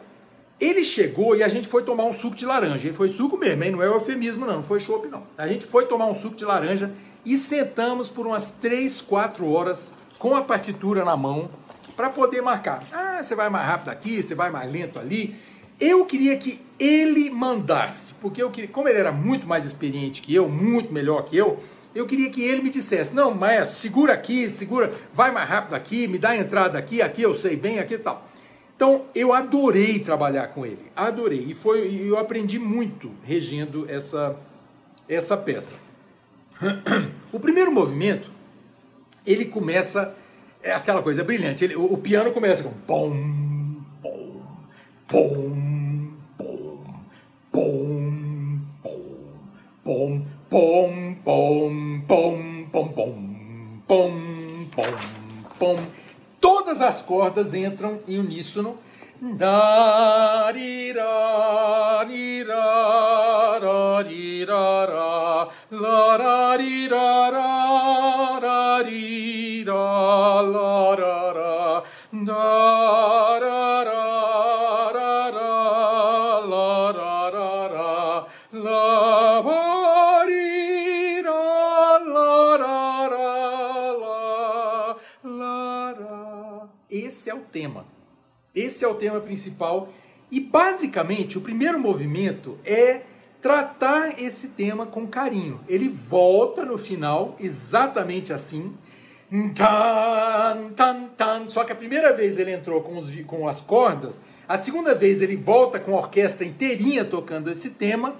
ele 0.59 0.83
chegou 0.83 1.35
e 1.35 1.43
a 1.43 1.47
gente 1.47 1.67
foi 1.67 1.83
tomar 1.83 2.05
um 2.05 2.13
suco 2.13 2.35
de 2.35 2.45
laranja. 2.45 2.87
E 2.87 2.93
foi 2.93 3.09
suco 3.09 3.37
mesmo, 3.37 3.63
hein? 3.63 3.71
não 3.71 3.83
é 3.83 3.87
eufemismo 3.87 4.45
não, 4.45 4.55
não 4.55 4.63
foi 4.63 4.79
chopp 4.79 5.07
não. 5.07 5.23
A 5.37 5.47
gente 5.47 5.65
foi 5.65 5.85
tomar 5.85 6.07
um 6.07 6.15
suco 6.15 6.35
de 6.35 6.45
laranja 6.45 6.91
e 7.25 7.35
sentamos 7.35 8.09
por 8.09 8.25
umas 8.25 8.51
3, 8.51 9.01
4 9.01 9.47
horas 9.47 9.93
com 10.17 10.35
a 10.35 10.41
partitura 10.41 11.03
na 11.03 11.15
mão 11.15 11.49
para 11.97 12.11
poder 12.11 12.41
marcar. 12.41 12.83
Ah, 12.93 13.21
você 13.21 13.35
vai 13.35 13.49
mais 13.49 13.67
rápido 13.67 13.89
aqui, 13.89 14.21
você 14.21 14.35
vai 14.35 14.51
mais 14.51 14.71
lento 14.71 14.99
ali. 14.99 15.35
Eu 15.79 16.05
queria 16.05 16.37
que 16.37 16.61
ele 16.79 17.29
mandasse, 17.31 18.13
porque 18.21 18.41
eu 18.41 18.51
queria, 18.51 18.69
como 18.69 18.87
ele 18.87 18.99
era 18.99 19.11
muito 19.11 19.47
mais 19.47 19.65
experiente 19.65 20.21
que 20.21 20.33
eu, 20.33 20.47
muito 20.47 20.93
melhor 20.93 21.23
que 21.23 21.35
eu, 21.35 21.59
eu 21.95 22.05
queria 22.05 22.29
que 22.29 22.43
ele 22.43 22.61
me 22.61 22.69
dissesse: 22.69 23.15
não, 23.15 23.33
maestro, 23.33 23.75
segura 23.75 24.13
aqui, 24.13 24.47
segura, 24.47 24.93
vai 25.11 25.31
mais 25.31 25.49
rápido 25.49 25.73
aqui, 25.73 26.07
me 26.07 26.19
dá 26.19 26.29
a 26.29 26.37
entrada 26.37 26.77
aqui, 26.77 27.01
aqui 27.01 27.23
eu 27.23 27.33
sei 27.33 27.55
bem, 27.55 27.79
aqui 27.79 27.95
e 27.95 27.99
tal. 27.99 28.27
Então 28.75 29.05
eu 29.15 29.33
adorei 29.33 29.97
trabalhar 29.97 30.49
com 30.49 30.63
ele, 30.63 30.91
adorei 30.95 31.47
e 31.49 31.55
foi, 31.55 31.99
eu 32.07 32.15
aprendi 32.15 32.59
muito 32.59 33.11
regendo 33.23 33.89
essa 33.89 34.37
essa 35.09 35.35
peça. 35.35 35.75
O 37.29 37.39
primeiro 37.39 37.71
movimento 37.71 38.31
ele 39.25 39.45
começa 39.45 40.15
é 40.67 40.73
aquela 40.73 41.01
coisa 41.01 41.23
brilhante. 41.23 41.63
Ele, 41.63 41.75
o, 41.75 41.93
o, 41.93 41.97
piano 41.97 42.31
começa 42.31 42.63
com 42.63 42.71
pom 42.71 43.37
pom 45.07 45.57
pom 47.51 47.97
pom, 49.87 49.87
pom, 49.87 50.25
pom, 50.49 51.23
pom, 51.23 52.67
pom, 52.71 52.91
pom, 52.91 52.91
pom, 52.91 53.83
pom, 53.87 54.11
pom, 54.75 54.83
pom. 55.57 55.75
Todas 56.41 56.81
as 56.81 57.01
cordas 57.01 57.53
entram 57.53 58.01
em 58.05 58.19
uníssono. 58.19 58.77
Da, 59.19 60.51
ri, 60.53 60.93
ra, 60.93 62.03
ri, 62.07 62.43
ra, 62.43 63.57
ra, 63.57 64.01
ri, 64.01 64.45
ra, 64.45 64.85
ra, 64.85 65.49
la, 65.71 66.15
ra, 66.17 66.55
ri, 66.55 66.87
ra, 66.87 67.29
ra, 67.29 68.39
ra, 68.39 68.83
ri, 68.85 69.63
ra, 69.65 70.41
la, 70.41 70.93
ra, 70.93 71.31
ra, 71.33 71.83
da, 72.11 72.76
Esse 88.67 88.83
é 88.83 88.87
o 88.87 88.95
tema 88.95 89.21
principal. 89.21 89.89
E 90.29 90.41
basicamente, 90.41 91.37
o 91.37 91.41
primeiro 91.41 91.79
movimento 91.79 92.57
é 92.65 93.01
tratar 93.41 94.21
esse 94.21 94.49
tema 94.49 94.85
com 94.85 95.07
carinho. 95.07 95.61
Ele 95.69 95.87
volta 95.87 96.65
no 96.65 96.77
final 96.77 97.37
exatamente 97.39 98.33
assim. 98.33 98.73
Tan, 99.55 100.69
tan, 100.75 101.07
tan. 101.15 101.47
Só 101.47 101.63
que 101.63 101.71
a 101.71 101.75
primeira 101.75 102.13
vez 102.13 102.37
ele 102.37 102.51
entrou 102.51 102.81
com, 102.81 102.97
os, 102.97 103.15
com 103.21 103.47
as 103.47 103.61
cordas, 103.61 104.19
a 104.47 104.57
segunda 104.57 104.93
vez 104.93 105.21
ele 105.21 105.37
volta 105.37 105.79
com 105.79 105.95
a 105.95 105.99
orquestra 105.99 106.45
inteirinha 106.45 107.05
tocando 107.05 107.49
esse 107.49 107.69
tema 107.71 108.15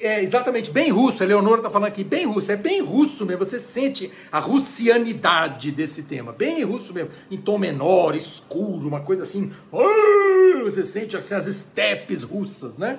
é 0.00 0.22
exatamente. 0.22 0.70
Bem 0.70 0.90
russo, 0.90 1.22
a 1.22 1.26
Leonora 1.26 1.58
está 1.58 1.70
falando 1.70 1.88
aqui, 1.88 2.02
bem 2.02 2.26
russo, 2.26 2.50
é 2.50 2.56
bem 2.56 2.80
russo 2.80 3.26
mesmo, 3.26 3.44
você 3.44 3.58
sente 3.58 4.10
a 4.32 4.38
russianidade 4.38 5.70
desse 5.70 6.04
tema, 6.04 6.32
bem 6.32 6.64
russo 6.64 6.92
mesmo, 6.92 7.10
em 7.30 7.36
tom 7.36 7.58
menor, 7.58 8.14
escuro, 8.14 8.88
uma 8.88 9.00
coisa 9.00 9.22
assim, 9.22 9.52
você 10.62 10.82
sente 10.82 11.16
assim, 11.16 11.34
as 11.34 11.46
estepes 11.46 12.22
russas, 12.22 12.78
né? 12.78 12.98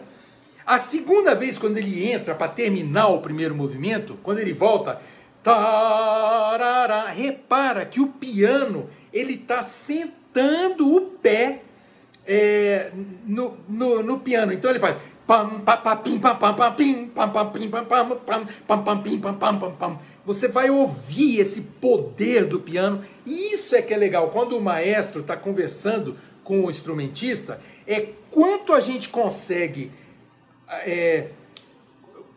A 0.66 0.78
segunda 0.78 1.34
vez, 1.36 1.58
quando 1.58 1.78
ele 1.78 2.10
entra 2.10 2.36
para 2.36 2.48
terminar 2.48 3.08
o 3.08 3.20
primeiro 3.20 3.56
movimento, 3.56 4.18
quando 4.22 4.40
ele 4.40 4.54
volta, 4.54 5.02
tarará, 5.44 7.10
repara 7.10 7.86
que 7.86 8.00
o 8.00 8.08
piano 8.08 8.88
ele 9.12 9.34
está 9.34 9.62
sentando 9.62 10.88
o 10.96 11.02
pé 11.02 11.64
é, 12.26 12.92
no, 13.26 13.58
no, 13.68 14.04
no 14.04 14.20
piano, 14.20 14.54
então 14.54 14.70
ele 14.70 14.80
faz 14.80 14.96
você 20.26 20.48
vai 20.48 20.70
ouvir 20.70 21.40
esse 21.40 21.62
poder 21.62 22.46
do 22.46 22.60
piano. 22.60 23.02
E 23.26 23.54
isso 23.54 23.76
é 23.76 23.82
que 23.82 23.94
é 23.94 23.98
legal. 23.98 24.30
Quando 24.30 24.58
o 24.58 24.62
maestro 24.62 25.22
está 25.22 25.36
conversando 25.36 26.16
com 26.44 26.66
o 26.66 26.70
instrumentista 26.70 27.62
é 27.88 28.10
quanto 28.30 28.74
a 28.74 28.80
gente 28.80 29.10
consegue 29.10 29.92
é, 30.68 31.28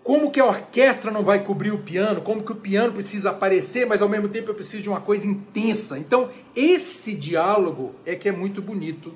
como 0.02 0.30
que 0.30 0.38
a 0.38 0.44
orquestra 0.44 1.11
não 1.11 1.22
vai 1.22 1.42
cobrir 1.42 1.72
o 1.72 1.78
piano, 1.78 2.20
como 2.20 2.42
que 2.42 2.52
o 2.52 2.57
piano 2.57 2.92
precisa 2.92 3.30
aparecer, 3.30 3.87
mas 3.87 4.02
ao 4.02 4.09
mesmo 4.09 4.28
tempo 4.28 4.50
eu 4.50 4.54
preciso 4.54 4.83
de 4.83 4.88
uma 4.88 5.00
coisa 5.00 5.26
intensa. 5.26 5.98
Então, 5.98 6.28
esse 6.54 7.14
diálogo 7.14 7.94
é 8.04 8.14
que 8.14 8.28
é 8.28 8.33
muito 8.33 8.61
bonito 8.61 9.14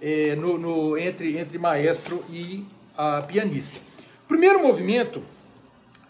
é, 0.00 0.36
no, 0.36 0.56
no, 0.56 0.96
entre, 0.96 1.36
entre 1.36 1.58
maestro 1.58 2.24
e 2.30 2.64
a 2.98 3.22
pianista. 3.22 3.80
O 4.24 4.28
primeiro 4.28 4.60
movimento 4.60 5.22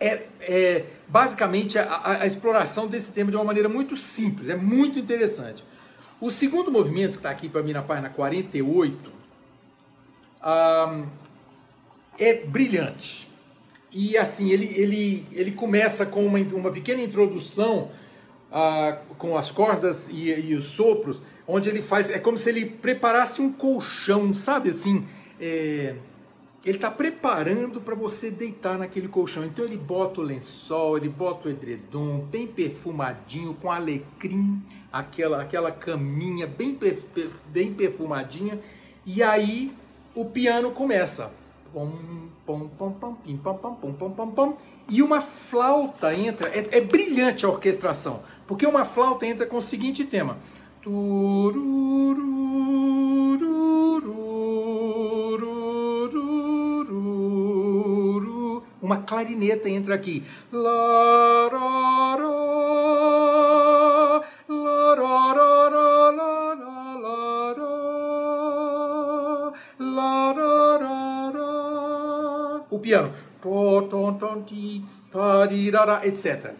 é, 0.00 0.26
é 0.40 0.84
basicamente 1.06 1.78
a, 1.78 2.22
a, 2.22 2.26
exploração 2.26 2.88
desse 2.88 3.12
tema 3.12 3.30
de 3.30 3.36
uma 3.36 3.44
maneira 3.44 3.68
muito 3.68 3.94
simples, 3.94 4.48
é 4.48 4.56
muito 4.56 4.98
interessante. 4.98 5.62
O 6.18 6.30
segundo 6.30 6.72
movimento, 6.72 7.12
que 7.12 7.16
está 7.18 7.30
aqui 7.30 7.48
para 7.48 7.62
mim 7.62 7.72
na 7.72 7.82
página 7.82 8.08
48, 8.08 9.12
um, 10.42 11.06
é 12.18 12.34
brilhante. 12.46 13.28
E 13.92 14.16
assim, 14.16 14.50
ele, 14.50 14.72
ele, 14.74 15.26
ele 15.32 15.52
começa 15.52 16.06
com 16.06 16.26
uma, 16.26 16.38
uma 16.38 16.70
pequena 16.70 17.02
introdução 17.02 17.90
uh, 18.50 19.14
com 19.16 19.36
as 19.36 19.50
cordas 19.50 20.08
e, 20.08 20.28
e, 20.30 20.54
os 20.54 20.64
sopros, 20.64 21.22
onde 21.46 21.68
ele 21.68 21.82
faz. 21.82 22.10
É 22.10 22.18
como 22.18 22.36
se 22.36 22.48
ele 22.48 22.66
preparasse 22.66 23.40
um 23.40 23.52
colchão, 23.52 24.34
sabe 24.34 24.70
assim? 24.70 25.06
É, 25.40 25.94
ele 26.68 26.76
está 26.76 26.90
preparando 26.90 27.80
para 27.80 27.94
você 27.94 28.30
deitar 28.30 28.76
naquele 28.76 29.08
colchão. 29.08 29.42
Então 29.42 29.64
ele 29.64 29.78
bota 29.78 30.20
o 30.20 30.22
lençol, 30.22 30.98
ele 30.98 31.08
bota 31.08 31.48
o 31.48 31.50
edredom, 31.50 32.18
bem 32.18 32.46
perfumadinho, 32.46 33.54
com 33.54 33.70
alecrim, 33.70 34.62
aquela, 34.92 35.40
aquela 35.40 35.72
caminha 35.72 36.46
bem, 36.46 36.78
bem 37.46 37.72
perfumadinha. 37.72 38.60
E 39.06 39.22
aí 39.22 39.72
o 40.14 40.26
piano 40.26 40.70
começa. 40.70 41.32
Pom, 41.72 41.90
pom, 42.44 42.68
pom, 42.68 42.92
pom, 42.92 43.14
pim, 43.14 43.38
pom, 43.38 43.54
pom, 43.54 43.74
pom, 43.74 43.92
pom, 43.94 44.10
pom, 44.10 44.30
pom, 44.30 44.58
e 44.90 45.02
uma 45.02 45.22
flauta 45.22 46.14
entra. 46.14 46.50
É, 46.50 46.78
é 46.78 46.80
brilhante 46.82 47.46
a 47.46 47.48
orquestração, 47.48 48.22
porque 48.46 48.66
uma 48.66 48.84
flauta 48.84 49.24
entra 49.24 49.46
com 49.46 49.56
o 49.56 49.62
seguinte 49.62 50.04
tema. 50.04 50.36
Turururu, 50.82 52.18
uma 58.88 59.02
clarineta 59.02 59.68
entra 59.68 59.94
aqui. 59.94 60.24
O 72.70 72.78
piano. 72.80 73.12
Etc. 76.04 76.54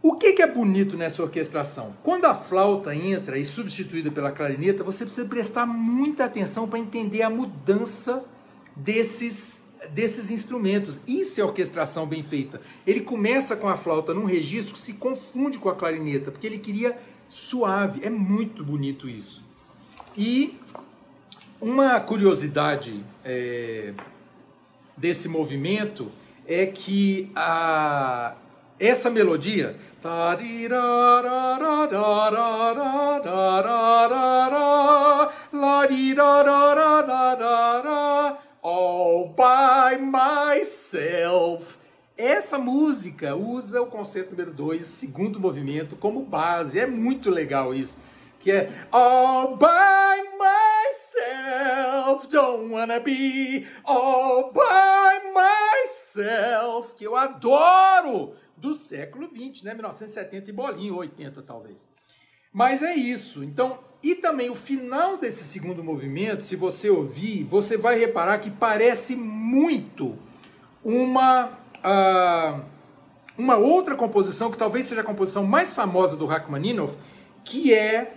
O 0.00 0.14
que, 0.14 0.32
que, 0.34 0.42
é 0.42 0.46
bonito 0.46 0.96
nessa 0.96 1.22
orquestração? 1.22 1.92
Quando 2.04 2.26
a 2.26 2.34
flauta 2.34 2.94
entra 2.94 3.36
e 3.36 3.44
substituída 3.44 4.12
pela 4.12 4.30
clarineta, 4.30 4.84
você 4.84 5.04
precisa 5.04 5.26
prestar 5.26 5.66
muita 5.66 6.24
atenção 6.24 6.68
para 6.68 6.78
entender 6.78 7.22
a 7.22 7.28
mudança 7.28 8.24
desses 8.76 9.67
desses 9.92 10.30
instrumentos. 10.30 11.00
Isso 11.06 11.40
é 11.40 11.44
orquestração 11.44 12.06
bem 12.06 12.22
feita. 12.22 12.60
Ele 12.86 13.00
começa 13.00 13.56
com 13.56 13.68
a 13.68 13.76
flauta 13.76 14.14
num 14.14 14.24
registro 14.24 14.74
que 14.74 14.80
se 14.80 14.94
confunde 14.94 15.58
com 15.58 15.68
a 15.68 15.74
clarineta, 15.74 16.30
porque 16.30 16.46
ele 16.46 16.58
queria 16.58 16.98
suave. 17.28 18.04
É 18.04 18.10
muito 18.10 18.64
bonito 18.64 19.08
isso. 19.08 19.44
E 20.16 20.58
uma 21.60 22.00
curiosidade 22.00 23.04
é, 23.24 23.92
desse 24.96 25.28
movimento 25.28 26.10
é 26.46 26.66
que 26.66 27.30
essa 28.78 29.10
melodia 29.10 29.76
all 38.68 39.34
by 39.34 39.96
myself. 39.98 41.78
essa 42.16 42.58
música 42.58 43.34
usa 43.34 43.80
o 43.80 43.86
conceito 43.86 44.32
número 44.32 44.52
2, 44.52 44.84
segundo 44.84 45.40
movimento, 45.40 45.96
como 45.96 46.22
base. 46.22 46.78
É 46.78 46.86
muito 46.86 47.30
legal 47.30 47.74
isso. 47.74 47.96
Que 48.40 48.52
é 48.52 48.70
All 48.92 49.56
by 49.56 49.66
myself, 50.36 52.28
don't 52.28 52.72
wanna 52.72 53.00
be 53.00 53.66
all 53.84 54.52
by 54.52 55.32
myself. 55.32 56.94
Que 56.94 57.04
eu 57.04 57.16
adoro! 57.16 58.34
Do 58.56 58.74
século 58.74 59.28
20, 59.28 59.64
né? 59.64 59.72
1970 59.72 60.50
e 60.50 60.52
bolinho, 60.52 60.96
80 60.96 61.42
talvez. 61.42 61.88
Mas 62.52 62.82
é 62.82 62.94
isso. 62.94 63.44
Então, 63.44 63.78
e 64.02 64.14
também 64.14 64.50
o 64.50 64.54
final 64.54 65.16
desse 65.16 65.44
segundo 65.44 65.82
movimento, 65.82 66.42
se 66.42 66.56
você 66.56 66.88
ouvir, 66.88 67.44
você 67.44 67.76
vai 67.76 67.98
reparar 67.98 68.38
que 68.38 68.50
parece 68.50 69.16
muito 69.16 70.16
uma 70.84 71.46
uh, 71.84 72.62
uma 73.38 73.56
outra 73.56 73.94
composição 73.94 74.50
que 74.50 74.58
talvez 74.58 74.86
seja 74.86 75.00
a 75.00 75.04
composição 75.04 75.46
mais 75.46 75.72
famosa 75.72 76.16
do 76.16 76.26
Rachmaninoff, 76.26 76.96
que 77.44 77.72
é 77.72 78.14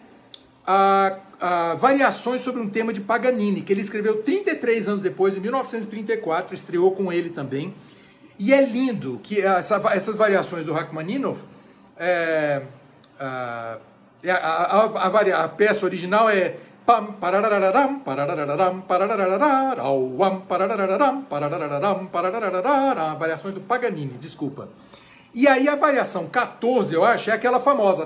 a, 0.66 1.20
a 1.40 1.76
Variações 1.76 2.42
sobre 2.42 2.60
um 2.60 2.68
tema 2.68 2.92
de 2.92 3.02
Paganini, 3.02 3.62
que 3.62 3.72
ele 3.72 3.82
escreveu 3.82 4.24
33 4.24 4.88
anos 4.88 5.02
depois, 5.04 5.38
em 5.38 5.40
1934, 5.40 6.56
estreou 6.56 6.92
com 6.92 7.14
ele 7.14 7.30
também. 7.30 7.74
E 8.40 8.52
é 8.52 8.66
lindo 8.66 9.20
que 9.22 9.40
essa, 9.40 9.80
essas 9.94 10.18
variações 10.18 10.66
do 10.66 10.74
Rachmaninoff, 10.74 11.40
é, 11.96 12.64
a, 14.30 14.36
a, 14.36 14.86
a, 14.86 15.44
a, 15.44 15.48
peça 15.50 15.86
original 15.86 16.30
é 16.30 16.56
Pam, 16.86 17.14
pararararam, 17.14 18.00
pararararam, 18.00 18.82
pararararam, 18.82 18.82
pararararam, 22.08 23.20
variações 23.20 23.54
do 23.54 23.62
Paganini, 23.62 24.18
desculpa. 24.20 24.68
E 25.34 25.48
aí 25.48 25.70
a 25.70 25.76
variação 25.76 26.28
14, 26.28 26.94
eu 26.94 27.06
acho, 27.06 27.30
é 27.30 27.34
aquela 27.34 27.60
famosa 27.60 28.06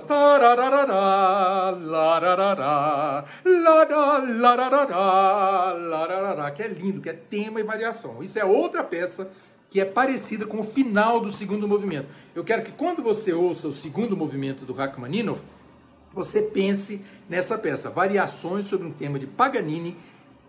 que 6.52 6.62
é 6.62 6.68
lindo, 6.68 7.02
que 7.02 7.10
é 7.10 7.14
tema 7.14 7.60
e 7.62 7.64
variação. 7.64 8.22
Isso 8.22 8.38
é 8.38 8.46
outra 8.46 8.84
peça 8.84 9.32
que 9.72 9.82
é 9.82 9.86
parecida 9.86 10.46
com 10.46 10.60
o 10.60 10.64
final 10.64 11.20
do 11.20 11.32
segundo 11.32 11.68
movimento. 11.68 12.08
Eu 12.36 12.44
quero 12.44 12.62
que 12.62 12.72
quando 12.74 13.02
você 13.02 13.34
ouça 13.34 13.70
o 13.70 13.74
segundo 13.74 14.16
movimento 14.16 14.64
do 14.64 14.74
Rachmaninoff, 14.74 15.42
você 16.16 16.42
pense 16.42 17.02
nessa 17.30 17.58
peça, 17.58 17.90
Variações 17.90 18.66
sobre 18.66 18.88
um 18.88 18.92
tema 18.92 19.20
de 19.20 19.28
Paganini 19.28 19.98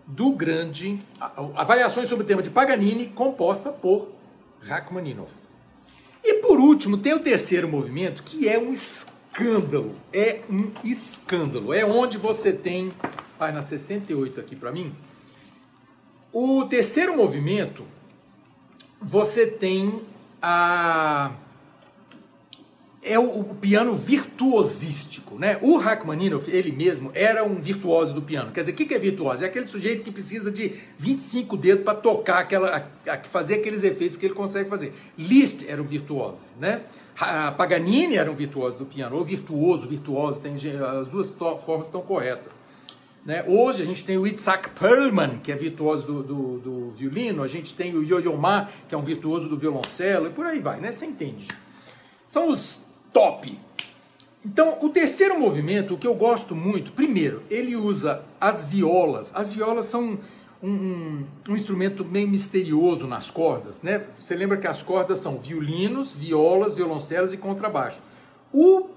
do 0.07 0.31
grande, 0.31 0.99
a, 1.19 1.31
a 1.55 1.63
Variações 1.65 2.07
sobre 2.07 2.23
o 2.23 2.27
tema 2.27 2.41
de 2.41 2.49
Paganini 2.49 3.07
composta 3.07 3.69
por 3.69 4.09
Rachmaninoff. 4.61 5.33
E 6.23 6.35
por 6.35 6.59
último, 6.59 6.97
tem 6.97 7.13
o 7.13 7.19
terceiro 7.19 7.67
movimento, 7.67 8.23
que 8.23 8.47
é 8.47 8.57
um 8.57 8.71
escândalo. 8.71 9.93
É 10.13 10.41
um 10.49 10.71
escândalo. 10.83 11.73
É 11.73 11.85
onde 11.85 12.17
você 12.17 12.53
tem, 12.53 12.93
página 13.37 13.61
68 13.61 14.39
aqui 14.39 14.55
para 14.55 14.71
mim. 14.71 14.95
O 16.31 16.63
terceiro 16.65 17.15
movimento, 17.15 17.83
você 19.01 19.47
tem 19.47 20.01
a 20.41 21.31
é 23.07 23.17
o, 23.17 23.39
o, 23.39 23.55
piano 23.55 23.95
virtuosístico, 23.95 25.39
né? 25.39 25.57
O 25.61 25.77
Rachmaninoff, 25.77 26.49
ele 26.49 26.71
mesmo, 26.71 27.11
era 27.13 27.43
um 27.43 27.55
virtuoso 27.55 28.13
do 28.13 28.21
piano. 28.21 28.51
Quer 28.51 28.61
dizer, 28.61 28.71
o 28.73 28.75
que, 28.75 28.85
que 28.85 28.93
é 28.93 28.99
virtuoso? 28.99 29.43
É 29.43 29.47
aquele 29.47 29.65
sujeito 29.65 30.03
que 30.03 30.11
precisa 30.11 30.51
de 30.51 30.73
25 30.97 31.57
dedos 31.57 31.83
para 31.83 31.95
tocar 31.95 32.39
aquela, 32.39 32.89
a, 33.07 33.13
a, 33.13 33.23
fazer 33.23 33.55
aqueles 33.55 33.83
efeitos 33.83 34.17
que 34.17 34.25
ele 34.25 34.35
consegue 34.35 34.69
fazer. 34.69 34.93
Liszt 35.17 35.65
era 35.67 35.81
um 35.81 35.85
virtuoso, 35.85 36.51
né? 36.59 36.81
Paganini 37.57 38.15
era 38.15 38.31
um 38.31 38.35
virtuoso 38.35 38.77
do 38.77 38.85
piano, 38.85 39.15
ou 39.15 39.25
virtuoso, 39.25 39.87
virtuoso, 39.87 40.39
tem, 40.39 40.53
as 40.55 41.07
duas 41.07 41.31
formas 41.31 41.87
estão 41.87 42.01
corretas. 42.01 42.59
Né? 43.25 43.43
Hoje 43.45 43.81
a 43.81 43.85
gente 43.85 44.05
tem 44.05 44.17
o 44.17 44.25
Itzhak 44.25 44.69
Perlman, 44.69 45.39
que 45.39 45.51
é 45.51 45.55
virtuoso 45.55 46.05
do, 46.05 46.23
do, 46.23 46.59
do 46.59 46.91
violino, 46.91 47.43
a 47.43 47.47
gente 47.47 47.73
tem 47.73 47.95
o 47.95 48.03
Yo-Yo 48.03 48.37
Ma, 48.37 48.69
que 48.87 48.95
é 48.95 48.97
um 48.97 49.01
virtuoso 49.01 49.49
do 49.49 49.57
violoncelo, 49.57 50.27
e 50.27 50.29
por 50.29 50.45
aí 50.45 50.59
vai, 50.59 50.79
né? 50.79 50.91
Você 50.91 51.05
entende. 51.05 51.47
São 52.25 52.49
os 52.49 52.86
top. 53.17 53.59
Então, 54.45 54.77
o 54.79 54.89
terceiro 54.89 55.39
movimento, 55.39 55.95
o 55.95 55.97
que 55.97 56.05
eu 56.05 56.13
gosto 56.13 56.55
muito, 56.55 56.91
primeiro, 56.91 57.41
ele 57.49 57.75
usa 57.75 58.21
as 58.39 58.63
violas. 58.63 59.31
As 59.33 59.51
violas 59.51 59.85
são 59.85 60.19
um, 60.61 60.67
um, 60.69 61.23
um, 61.49 61.55
instrumento 61.55 62.05
meio 62.05 62.27
misterioso 62.27 63.07
nas 63.07 63.31
cordas, 63.31 63.81
né? 63.81 64.05
Você 64.19 64.35
lembra 64.35 64.55
que 64.55 64.67
as 64.67 64.83
cordas 64.83 65.17
são 65.17 65.39
violinos, 65.39 66.13
violas, 66.13 66.75
violoncelos 66.75 67.33
e 67.33 67.37
contrabaixo. 67.37 67.99
O, 68.53 68.87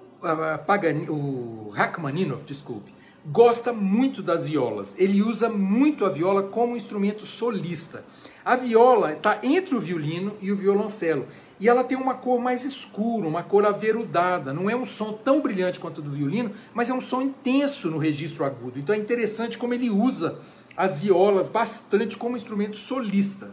o 1.09 1.71
Rachmaninoff, 1.71 2.45
desculpe, 2.45 2.93
gosta 3.25 3.73
muito 3.73 4.23
das 4.23 4.45
violas. 4.45 4.95
Ele 4.99 5.23
usa 5.23 5.49
muito 5.49 6.05
a 6.05 6.11
viola 6.11 6.43
como 6.43 6.77
instrumento 6.77 7.25
solista. 7.25 8.05
A 8.45 8.55
viola 8.55 9.13
está 9.13 9.39
entre 9.43 9.75
o 9.75 9.81
violino 9.81 10.35
e 10.43 10.53
o 10.53 10.57
violoncelo. 10.57 11.27
E 11.61 11.69
ela 11.69 11.85
tem 11.85 11.97
uma 11.97 12.15
cor 12.15 12.41
mais 12.41 12.65
escura, 12.65 13.29
uma 13.29 13.43
cor 13.43 13.67
averudada. 13.67 14.51
Não 14.51 14.71
é 14.71 14.75
um 14.75 14.87
som 14.87 15.13
tão 15.13 15.43
brilhante 15.43 15.79
quanto 15.79 15.99
o 15.99 16.03
do 16.03 16.11
violino, 16.11 16.53
mas 16.73 16.89
é 16.89 16.95
um 16.95 17.03
som 17.03 17.21
intenso 17.21 17.91
no 17.91 17.99
registro 17.99 18.47
agudo. 18.47 18.79
Então 18.79 18.95
é 18.95 18.99
interessante 18.99 19.59
como 19.59 19.75
ele 19.75 19.91
usa 19.91 20.41
as 20.75 20.97
violas 20.97 21.51
bastante 21.51 22.17
como 22.17 22.35
instrumento 22.35 22.79
solista. 22.79 23.51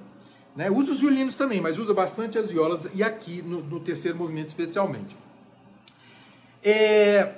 Né? 0.56 0.72
Usa 0.72 0.94
os 0.94 1.02
violinos 1.02 1.36
também, 1.36 1.60
mas 1.60 1.78
usa 1.78 1.94
bastante 1.94 2.40
as 2.40 2.50
violas 2.50 2.88
e 2.96 3.04
aqui 3.04 3.42
no, 3.42 3.62
no 3.62 3.82
terceiro 3.82 4.18
movimento 4.18 4.48
especialmente. 4.48 5.16
É... 6.64 7.34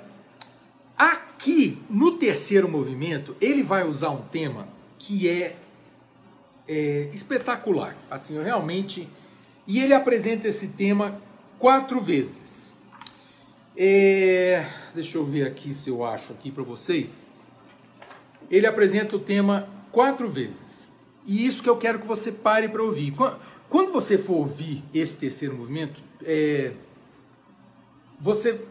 Aqui 0.96 1.82
no 1.90 2.12
terceiro 2.12 2.68
movimento 2.68 3.34
ele 3.40 3.64
vai 3.64 3.84
usar 3.84 4.10
um 4.10 4.22
tema 4.22 4.68
que 4.98 5.28
é, 5.28 5.56
é 6.68 7.10
espetacular. 7.12 7.96
Assim, 8.08 8.36
eu 8.36 8.44
realmente 8.44 9.08
e 9.70 9.78
ele 9.78 9.94
apresenta 9.94 10.48
esse 10.48 10.66
tema 10.66 11.22
quatro 11.56 12.00
vezes. 12.00 12.74
É, 13.76 14.66
deixa 14.92 15.16
eu 15.16 15.24
ver 15.24 15.46
aqui 15.46 15.72
se 15.72 15.88
eu 15.88 16.04
acho 16.04 16.32
aqui 16.32 16.50
para 16.50 16.64
vocês. 16.64 17.24
Ele 18.50 18.66
apresenta 18.66 19.14
o 19.14 19.20
tema 19.20 19.68
quatro 19.92 20.28
vezes. 20.28 20.92
E 21.24 21.46
isso 21.46 21.62
que 21.62 21.68
eu 21.68 21.76
quero 21.76 22.00
que 22.00 22.06
você 22.08 22.32
pare 22.32 22.68
para 22.68 22.82
ouvir. 22.82 23.12
Quando 23.68 23.92
você 23.92 24.18
for 24.18 24.38
ouvir 24.38 24.82
esse 24.92 25.16
terceiro 25.16 25.56
movimento, 25.56 26.02
é, 26.24 26.72
você 28.18 28.64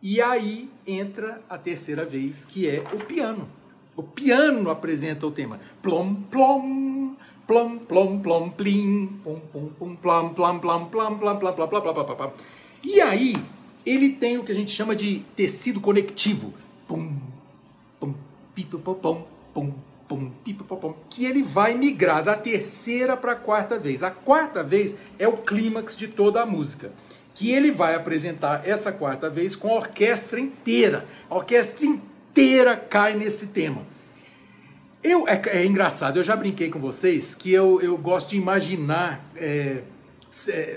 e 0.02 0.20
aí 0.20 0.68
entra 0.84 1.40
a 1.48 1.56
terceira 1.56 2.04
vez, 2.04 2.44
que 2.44 2.68
é 2.68 2.82
o 2.92 3.04
piano. 3.04 3.48
O 3.94 4.02
piano 4.02 4.68
apresenta 4.68 5.24
o 5.24 5.30
tema. 5.30 5.60
Plom, 5.80 6.14
plom, 6.28 7.14
plom, 7.46 7.78
plom, 7.78 8.18
plom, 8.18 8.50
plim, 8.50 9.20
pom, 9.22 9.38
pom, 9.52 9.68
pom, 9.78 9.94
plam, 9.94 10.34
plam, 10.34 10.58
plam, 10.58 10.86
plam, 10.86 11.18
plam, 11.18 11.38
plam, 11.38 11.54
plam, 11.54 11.68
plam, 11.68 11.94
plam, 11.94 12.16
plam. 12.16 12.32
E 12.84 13.00
aí 13.00 13.36
ele 13.86 14.08
tem 14.08 14.38
o 14.38 14.42
que 14.42 14.50
a 14.50 14.54
gente 14.54 14.72
chama 14.72 14.96
de 14.96 15.20
tecido 15.36 15.80
conectivo. 15.80 16.52
Pum, 16.88 17.16
pum, 18.00 18.12
pipopom, 18.56 19.24
pum, 19.54 19.72
pum, 20.08 20.30
pipopom, 20.42 20.96
que 21.08 21.24
ele 21.24 21.44
vai 21.44 21.76
migrar 21.76 22.24
da 22.24 22.34
terceira 22.34 23.16
para 23.16 23.32
a 23.32 23.36
quarta 23.36 23.78
vez. 23.78 24.02
A 24.02 24.10
quarta 24.10 24.64
vez 24.64 24.96
é 25.16 25.28
o 25.28 25.36
clímax 25.36 25.96
de 25.96 26.08
toda 26.08 26.42
a 26.42 26.46
música 26.46 26.90
que 27.34 27.50
ele 27.50 27.70
vai 27.70 27.94
apresentar 27.94 28.68
essa 28.68 28.92
quarta 28.92 29.30
vez 29.30 29.56
com 29.56 29.68
a 29.68 29.76
orquestra 29.76 30.38
inteira. 30.38 31.06
A 31.28 31.36
orquestra 31.36 31.86
inteira 31.86 32.76
cai 32.76 33.14
nesse 33.14 33.48
tema. 33.48 33.82
Eu, 35.02 35.26
é, 35.26 35.40
é 35.46 35.66
engraçado, 35.66 36.18
eu 36.18 36.22
já 36.22 36.36
brinquei 36.36 36.70
com 36.70 36.78
vocês 36.78 37.34
que 37.34 37.52
eu, 37.52 37.80
eu 37.80 37.98
gosto 37.98 38.30
de 38.30 38.36
imaginar 38.36 39.24
é, 39.34 39.82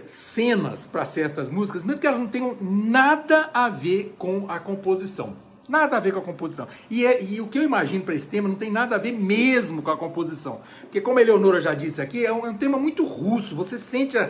cenas 0.05 0.87
para 0.87 1.05
certas 1.05 1.49
músicas, 1.49 1.83
mesmo 1.83 1.99
que 1.99 2.07
elas 2.07 2.19
não 2.19 2.27
tenham 2.27 2.57
nada 2.59 3.49
a 3.53 3.69
ver 3.69 4.15
com 4.17 4.45
a 4.49 4.59
composição. 4.59 5.35
Nada 5.67 5.97
a 5.97 5.99
ver 5.99 6.11
com 6.11 6.19
a 6.19 6.21
composição. 6.21 6.67
E, 6.89 7.05
é, 7.05 7.23
e 7.23 7.41
o 7.41 7.47
que 7.47 7.57
eu 7.57 7.63
imagino 7.63 8.03
para 8.03 8.13
esse 8.13 8.27
tema 8.27 8.47
não 8.47 8.55
tem 8.55 8.71
nada 8.71 8.95
a 8.95 8.99
ver 8.99 9.11
mesmo 9.11 9.81
com 9.81 9.89
a 9.89 9.97
composição. 9.97 10.61
Porque, 10.81 11.01
como 11.01 11.17
a 11.17 11.21
Eleonora 11.21 11.59
já 11.59 11.73
disse 11.73 12.01
aqui, 12.01 12.23
é 12.25 12.31
um, 12.31 12.45
é 12.45 12.49
um 12.49 12.57
tema 12.57 12.77
muito 12.77 13.03
russo. 13.03 13.55
Você 13.55 13.77
sente 13.77 14.15
a, 14.15 14.29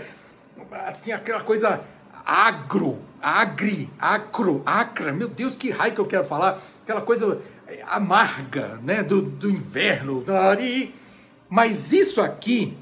assim, 0.86 1.12
aquela 1.12 1.42
coisa 1.42 1.82
agro, 2.26 3.00
agri, 3.22 3.90
acro, 4.00 4.62
acra, 4.66 5.14
meu 5.14 5.28
Deus, 5.28 5.56
que 5.56 5.70
raio 5.70 5.94
que 5.94 6.02
eu 6.02 6.06
quero 6.06 6.26
falar, 6.26 6.62
aquela 6.84 7.02
coisa 7.02 7.40
eh, 7.68 7.84
amarga, 7.88 8.80
né, 8.84 9.04
do, 9.04 9.22
do 9.22 9.50
inverno. 9.50 10.24
Mas 11.48 11.94
isso 11.94 12.22
aqui, 12.22 12.76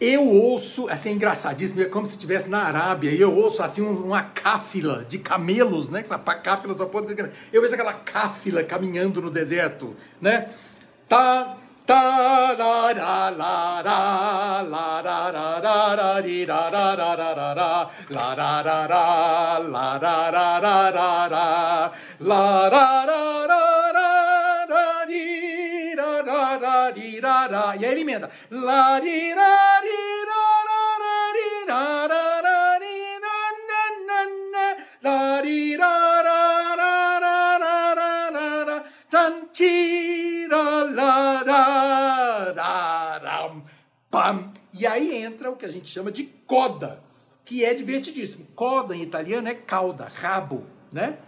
eu 0.00 0.26
ouço, 0.26 0.88
assim, 0.88 1.10
é 1.10 1.12
engraçadíssimo, 1.12 1.80
é 1.80 1.84
como 1.84 2.06
se 2.06 2.14
estivesse 2.14 2.48
na 2.48 2.62
Arábia, 2.62 3.10
e 3.12 3.20
eu 3.20 3.32
ouço, 3.32 3.62
assim, 3.62 3.82
uma 3.82 4.22
cáfila 4.22 5.06
de 5.08 5.18
camelos, 5.18 5.88
né, 5.88 6.00
essa 6.00 6.18
cáfila 6.18 6.74
só 6.74 6.86
pode 6.86 7.06
dizer, 7.06 7.30
eu 7.52 7.62
vejo 7.62 7.74
aquela 7.74 7.94
cáfila 7.94 8.64
caminhando 8.64 9.22
no 9.22 9.30
deserto, 9.30 9.94
né, 10.20 10.50
tá 11.08 11.56
da 11.92 12.54
da 12.60 12.92
da 13.00 13.30
la 13.40 13.82
da 13.88 13.98
la 14.72 15.02
da 15.06 15.18
da 15.36 15.48
da 15.66 15.78
da 16.00 16.20
dee 16.26 16.46
da 16.46 16.62
da 16.74 16.86
da 17.00 17.10
da 17.20 17.34
da 17.38 17.54
da 17.58 17.70
la 18.14 18.26
da 18.40 18.52
da 18.68 18.78
da 18.92 19.04
la 19.74 19.98
da 20.04 20.16
da 20.34 20.48
da 20.64 20.76
da 20.96 21.28
da 21.34 21.46
la 22.30 22.70
da 22.74 22.86
da 23.10 23.20
da 23.52 23.62
da 23.98 24.08
da 24.72 24.86
dee 25.10 25.94
da 26.00 26.10
da 26.28 26.42
da 26.64 26.90
dee 26.96 27.20
da 27.20 27.38
da. 27.52 27.74
Я 27.82 27.92
элемента. 27.92 28.28
La 28.50 29.00
dee 29.04 29.34
da 29.34 29.52
dee. 29.84 30.11
E 44.82 44.86
aí 44.86 45.14
entra 45.16 45.48
o 45.48 45.54
que 45.54 45.64
a 45.64 45.68
gente 45.68 45.88
chama 45.88 46.10
de 46.10 46.24
coda, 46.44 47.00
que 47.44 47.64
é 47.64 47.72
divertidíssimo. 47.72 48.48
Coda 48.52 48.96
em 48.96 49.02
italiano 49.02 49.46
é 49.46 49.54
cauda, 49.54 50.10
rabo, 50.12 50.66
né? 50.90 51.18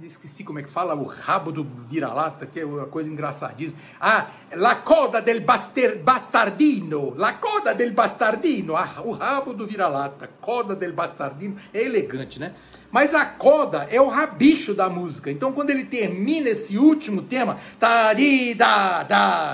esqueci 0.00 0.42
como 0.44 0.58
é 0.58 0.62
que 0.62 0.70
fala, 0.70 0.94
o 0.94 1.04
rabo 1.04 1.52
do 1.52 1.62
vira-lata, 1.62 2.46
que 2.46 2.60
é 2.60 2.64
uma 2.64 2.86
coisa 2.86 3.10
engraçadíssima. 3.10 3.78
Ah, 4.00 4.28
la 4.52 4.76
coda 4.76 5.20
del 5.20 5.40
baster, 5.40 5.98
bastardino, 5.98 7.14
la 7.16 7.34
coda 7.34 7.74
del 7.74 7.92
bastardino, 7.92 8.76
ah, 8.76 9.02
o 9.04 9.12
rabo 9.12 9.52
do 9.52 9.66
vira-lata, 9.66 10.30
coda 10.40 10.74
del 10.74 10.94
bastardino, 10.94 11.56
é 11.74 11.82
elegante, 11.82 12.40
né? 12.40 12.54
Mas 12.90 13.14
a 13.14 13.26
coda 13.26 13.86
é 13.90 14.00
o 14.00 14.08
rabicho 14.08 14.72
da 14.72 14.88
música. 14.88 15.30
Então, 15.30 15.52
quando 15.52 15.68
ele 15.68 15.84
termina 15.84 16.48
esse 16.48 16.78
último 16.78 17.20
tema, 17.20 17.58
ta 17.78 18.14
da 18.56 19.02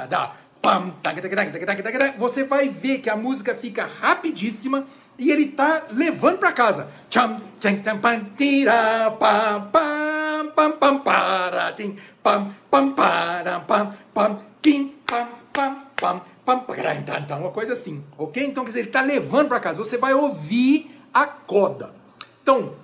da 0.07 0.33
você 2.17 2.45
vai 2.45 2.69
ver 2.69 2.99
que 2.99 3.11
a 3.11 3.17
música 3.17 3.53
fica 3.53 3.85
rapidíssima 4.01 4.87
e 5.19 5.31
ele 5.31 5.47
tá 5.47 5.87
levando 5.91 6.39
para 6.39 6.53
casa. 6.53 6.89
Uma 17.37 17.51
coisa 17.51 17.73
assim, 17.73 18.05
ok? 18.17 18.45
Então, 18.45 18.65
quer 18.65 18.69
dizer, 18.69 18.81
ele 18.81 18.91
tá 18.91 19.03
levando 19.03 19.49
para 19.49 19.61
casa. 19.61 19.79
Você 19.79 19.99
vai 19.99 20.15
ouvir 20.15 20.97
a 21.13 21.27
coda. 21.27 21.95
Então, 22.43 22.75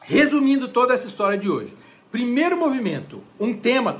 resumindo 0.00 0.68
toda 0.68 0.94
essa 0.94 1.06
história 1.06 1.38
de 1.38 1.48
hoje. 1.48 1.76
Primeiro 2.12 2.58
movimento, 2.58 3.22
um 3.40 3.54
tema, 3.54 3.98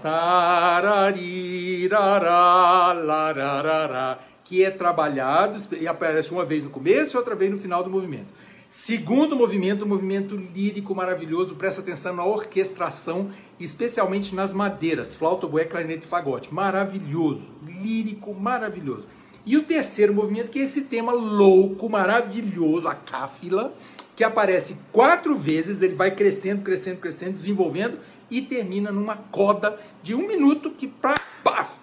que 4.44 4.62
é 4.62 4.70
trabalhado 4.70 5.56
e 5.80 5.88
aparece 5.88 6.30
uma 6.30 6.44
vez 6.44 6.62
no 6.62 6.68
começo 6.68 7.16
e 7.16 7.18
outra 7.18 7.34
vez 7.34 7.50
no 7.50 7.56
final 7.56 7.82
do 7.82 7.88
movimento. 7.88 8.26
Segundo 8.68 9.34
movimento, 9.34 9.86
um 9.86 9.88
movimento 9.88 10.36
lírico 10.36 10.94
maravilhoso, 10.94 11.54
presta 11.54 11.80
atenção 11.80 12.14
na 12.14 12.22
orquestração, 12.22 13.30
especialmente 13.58 14.34
nas 14.34 14.52
madeiras, 14.52 15.14
flauta, 15.14 15.46
bué, 15.46 15.64
clarinete 15.64 16.04
e 16.04 16.08
fagote. 16.08 16.52
Maravilhoso, 16.52 17.54
lírico 17.66 18.34
maravilhoso. 18.34 19.06
E 19.46 19.56
o 19.56 19.62
terceiro 19.62 20.12
movimento, 20.12 20.50
que 20.50 20.58
é 20.58 20.62
esse 20.64 20.82
tema 20.82 21.12
louco, 21.12 21.88
maravilhoso, 21.88 22.86
a 22.86 22.94
cáfila, 22.94 23.74
que 24.22 24.24
aparece 24.24 24.76
quatro 24.92 25.34
vezes, 25.34 25.82
ele 25.82 25.96
vai 25.96 26.12
crescendo, 26.12 26.62
crescendo, 26.62 27.00
crescendo, 27.00 27.32
desenvolvendo 27.32 27.98
e 28.30 28.40
termina 28.40 28.92
numa 28.92 29.16
coda 29.16 29.80
de 30.00 30.14
um 30.14 30.28
minuto 30.28 30.70
que 30.70 30.86
para 30.86 31.16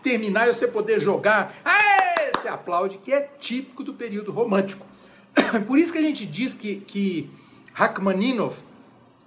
terminar 0.02 0.48
e 0.48 0.54
você 0.54 0.66
poder 0.66 1.02
jogar, 1.02 1.54
aê, 1.66 2.32
você 2.34 2.48
aplaude, 2.48 2.98
que 3.00 3.12
é 3.12 3.30
típico 3.38 3.84
do 3.84 3.94
período 3.94 4.32
romântico. 4.32 4.88
Por 5.68 5.78
isso 5.78 5.92
que 5.92 6.00
a 6.00 6.02
gente 6.02 6.26
diz 6.26 6.54
que, 6.54 6.78
que 6.78 7.30
Rachmaninoff 7.74 8.64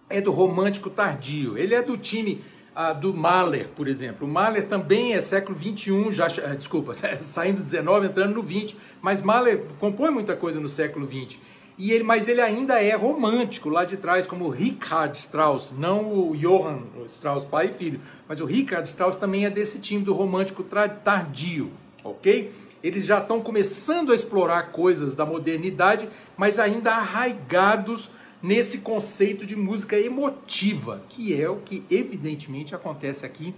é 0.09 0.23
do 0.23 0.33
romântico 0.33 0.89
tardio. 0.89 1.59
Ele 1.59 1.75
é 1.75 1.83
do 1.83 1.99
time 1.99 2.43
ah, 2.75 2.95
do 2.95 3.13
Mahler, 3.13 3.69
por 3.77 3.89
exemplo. 3.89 4.27
O 4.27 4.31
Mahler 4.31 4.67
também 4.67 5.13
é 5.13 5.21
século 5.21 5.55
21, 5.55 6.11
já, 6.11 6.29
ah, 6.29 6.55
desculpa, 6.55 6.95
saindo 7.21 7.59
do 7.59 7.63
19, 7.63 8.07
entrando 8.07 8.35
no 8.37 8.43
20, 8.43 8.75
mas 9.03 9.21
Mahler 9.21 9.67
compõe 9.79 10.11
muita 10.11 10.35
coisa 10.35 10.59
no 10.59 10.69
século 10.69 11.07
20. 11.07 11.53
E 11.83 11.91
ele, 11.91 12.05
mas 12.05 12.29
ele 12.29 12.41
ainda 12.41 12.81
é 12.81 12.95
romântico 12.95 13.69
lá 13.69 13.85
de 13.85 13.97
trás, 13.97 14.25
como 14.25 14.49
Richard 14.49 15.19
Strauss, 15.19 15.73
não 15.77 16.31
o 16.31 16.37
Johann 16.37 16.85
Strauss, 17.07 17.45
pai 17.45 17.71
e 17.71 17.73
filho, 17.73 18.01
mas 18.29 18.41
o 18.41 18.45
Richard 18.45 18.89
Strauss 18.89 19.17
também 19.17 19.47
é 19.47 19.51
desse 19.51 19.81
time 19.81 20.05
do 20.05 20.15
romântico 20.15 20.63
tardio, 20.63 21.73
ok? 22.05 22.53
Eles 22.85 23.05
já 23.05 23.19
estão 23.19 23.41
começando 23.41 24.13
a 24.13 24.15
explorar 24.15 24.71
coisas 24.71 25.17
da 25.17 25.27
modernidade, 25.27 26.09
mas 26.37 26.61
ainda 26.61 26.93
arraigados 26.93 28.09
nesse 28.41 28.79
conceito 28.79 29.45
de 29.45 29.57
música 29.57 29.99
emotiva, 29.99 31.03
que 31.09 31.35
é 31.35 31.51
o 31.51 31.57
que 31.57 31.83
evidentemente 31.91 32.77
acontece 32.77 33.27
aqui 33.27 33.53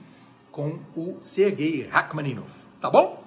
com 0.50 0.78
o 0.96 1.18
Sergei 1.20 1.86
Rachmaninoff, 1.90 2.54
tá 2.80 2.88
bom? 2.88 3.22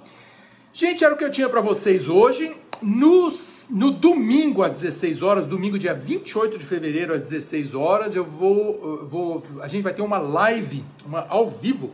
Gente, 0.73 1.03
era 1.03 1.13
o 1.13 1.17
que 1.17 1.23
eu 1.23 1.29
tinha 1.29 1.49
para 1.49 1.61
vocês 1.61 2.09
hoje. 2.09 2.55
No, 2.81 3.33
no 3.69 3.91
domingo 3.91 4.61
às 4.61 4.73
16 4.73 5.21
horas, 5.23 5.45
domingo 5.45 5.79
dia 5.79 5.93
28 5.93 6.57
de 6.57 6.65
fevereiro 6.65 7.13
às 7.13 7.23
16 7.23 7.73
horas, 7.73 8.15
eu 8.15 8.23
vou, 8.23 9.05
vou 9.05 9.43
a 9.61 9.67
gente 9.67 9.81
vai 9.81 9.93
ter 9.93 10.01
uma 10.01 10.19
live, 10.19 10.85
uma 11.05 11.25
ao 11.27 11.49
vivo, 11.49 11.91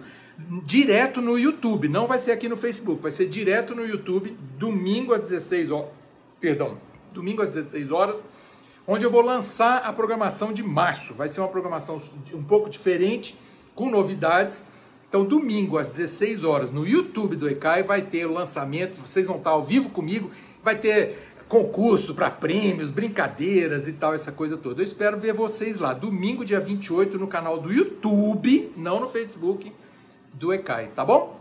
direto 0.65 1.21
no 1.21 1.37
YouTube. 1.37 1.87
Não 1.87 2.07
vai 2.07 2.17
ser 2.17 2.31
aqui 2.31 2.49
no 2.49 2.57
Facebook, 2.57 3.01
vai 3.01 3.11
ser 3.11 3.27
direto 3.27 3.73
no 3.73 3.85
YouTube, 3.85 4.37
domingo 4.57 5.13
às 5.13 5.21
16 5.21 5.71
horas. 5.71 5.89
Perdão, 6.39 6.77
domingo 7.13 7.41
às 7.41 7.49
16 7.53 7.91
horas, 7.91 8.25
onde 8.85 9.05
eu 9.05 9.11
vou 9.11 9.21
lançar 9.21 9.77
a 9.77 9.93
programação 9.93 10.51
de 10.51 10.63
março. 10.63 11.13
Vai 11.13 11.29
ser 11.29 11.39
uma 11.39 11.49
programação 11.49 12.01
um 12.33 12.43
pouco 12.43 12.69
diferente, 12.69 13.37
com 13.73 13.89
novidades. 13.89 14.65
Então, 15.13 15.23
domingo 15.23 15.77
às 15.77 15.91
16 15.91 16.43
horas 16.43 16.71
no 16.71 16.87
YouTube 16.87 17.35
do 17.35 17.47
ECAI 17.47 17.83
vai 17.83 18.01
ter 18.01 18.25
o 18.25 18.33
lançamento. 18.33 18.97
Vocês 18.97 19.27
vão 19.27 19.37
estar 19.37 19.51
ao 19.51 19.63
vivo 19.63 19.91
comigo. 19.91 20.31
Vai 20.63 20.75
ter 20.75 21.35
concurso 21.47 22.15
para 22.15 22.31
prêmios, 22.31 22.89
brincadeiras 22.89 23.87
e 23.87 23.93
tal, 23.93 24.15
essa 24.15 24.31
coisa 24.31 24.57
toda. 24.57 24.81
Eu 24.81 24.83
espero 24.83 25.19
ver 25.19 25.31
vocês 25.31 25.77
lá, 25.77 25.93
domingo, 25.93 26.43
dia 26.43 26.59
28, 26.59 27.19
no 27.19 27.27
canal 27.27 27.59
do 27.59 27.71
YouTube, 27.71 28.71
não 28.75 29.01
no 29.01 29.07
Facebook, 29.07 29.71
do 30.33 30.51
ECAI, 30.51 30.87
tá 30.95 31.05
bom? 31.05 31.39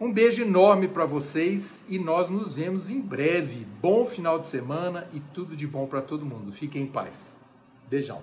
Um 0.00 0.10
beijo 0.10 0.40
enorme 0.40 0.88
para 0.88 1.04
vocês 1.04 1.84
e 1.90 1.98
nós 1.98 2.26
nos 2.26 2.54
vemos 2.54 2.88
em 2.88 3.02
breve. 3.02 3.66
Bom 3.82 4.06
final 4.06 4.38
de 4.38 4.46
semana 4.46 5.06
e 5.12 5.20
tudo 5.20 5.54
de 5.54 5.66
bom 5.66 5.86
para 5.86 6.00
todo 6.00 6.24
mundo. 6.24 6.52
Fiquem 6.52 6.84
em 6.84 6.86
paz. 6.86 7.38
Beijão. 7.86 8.22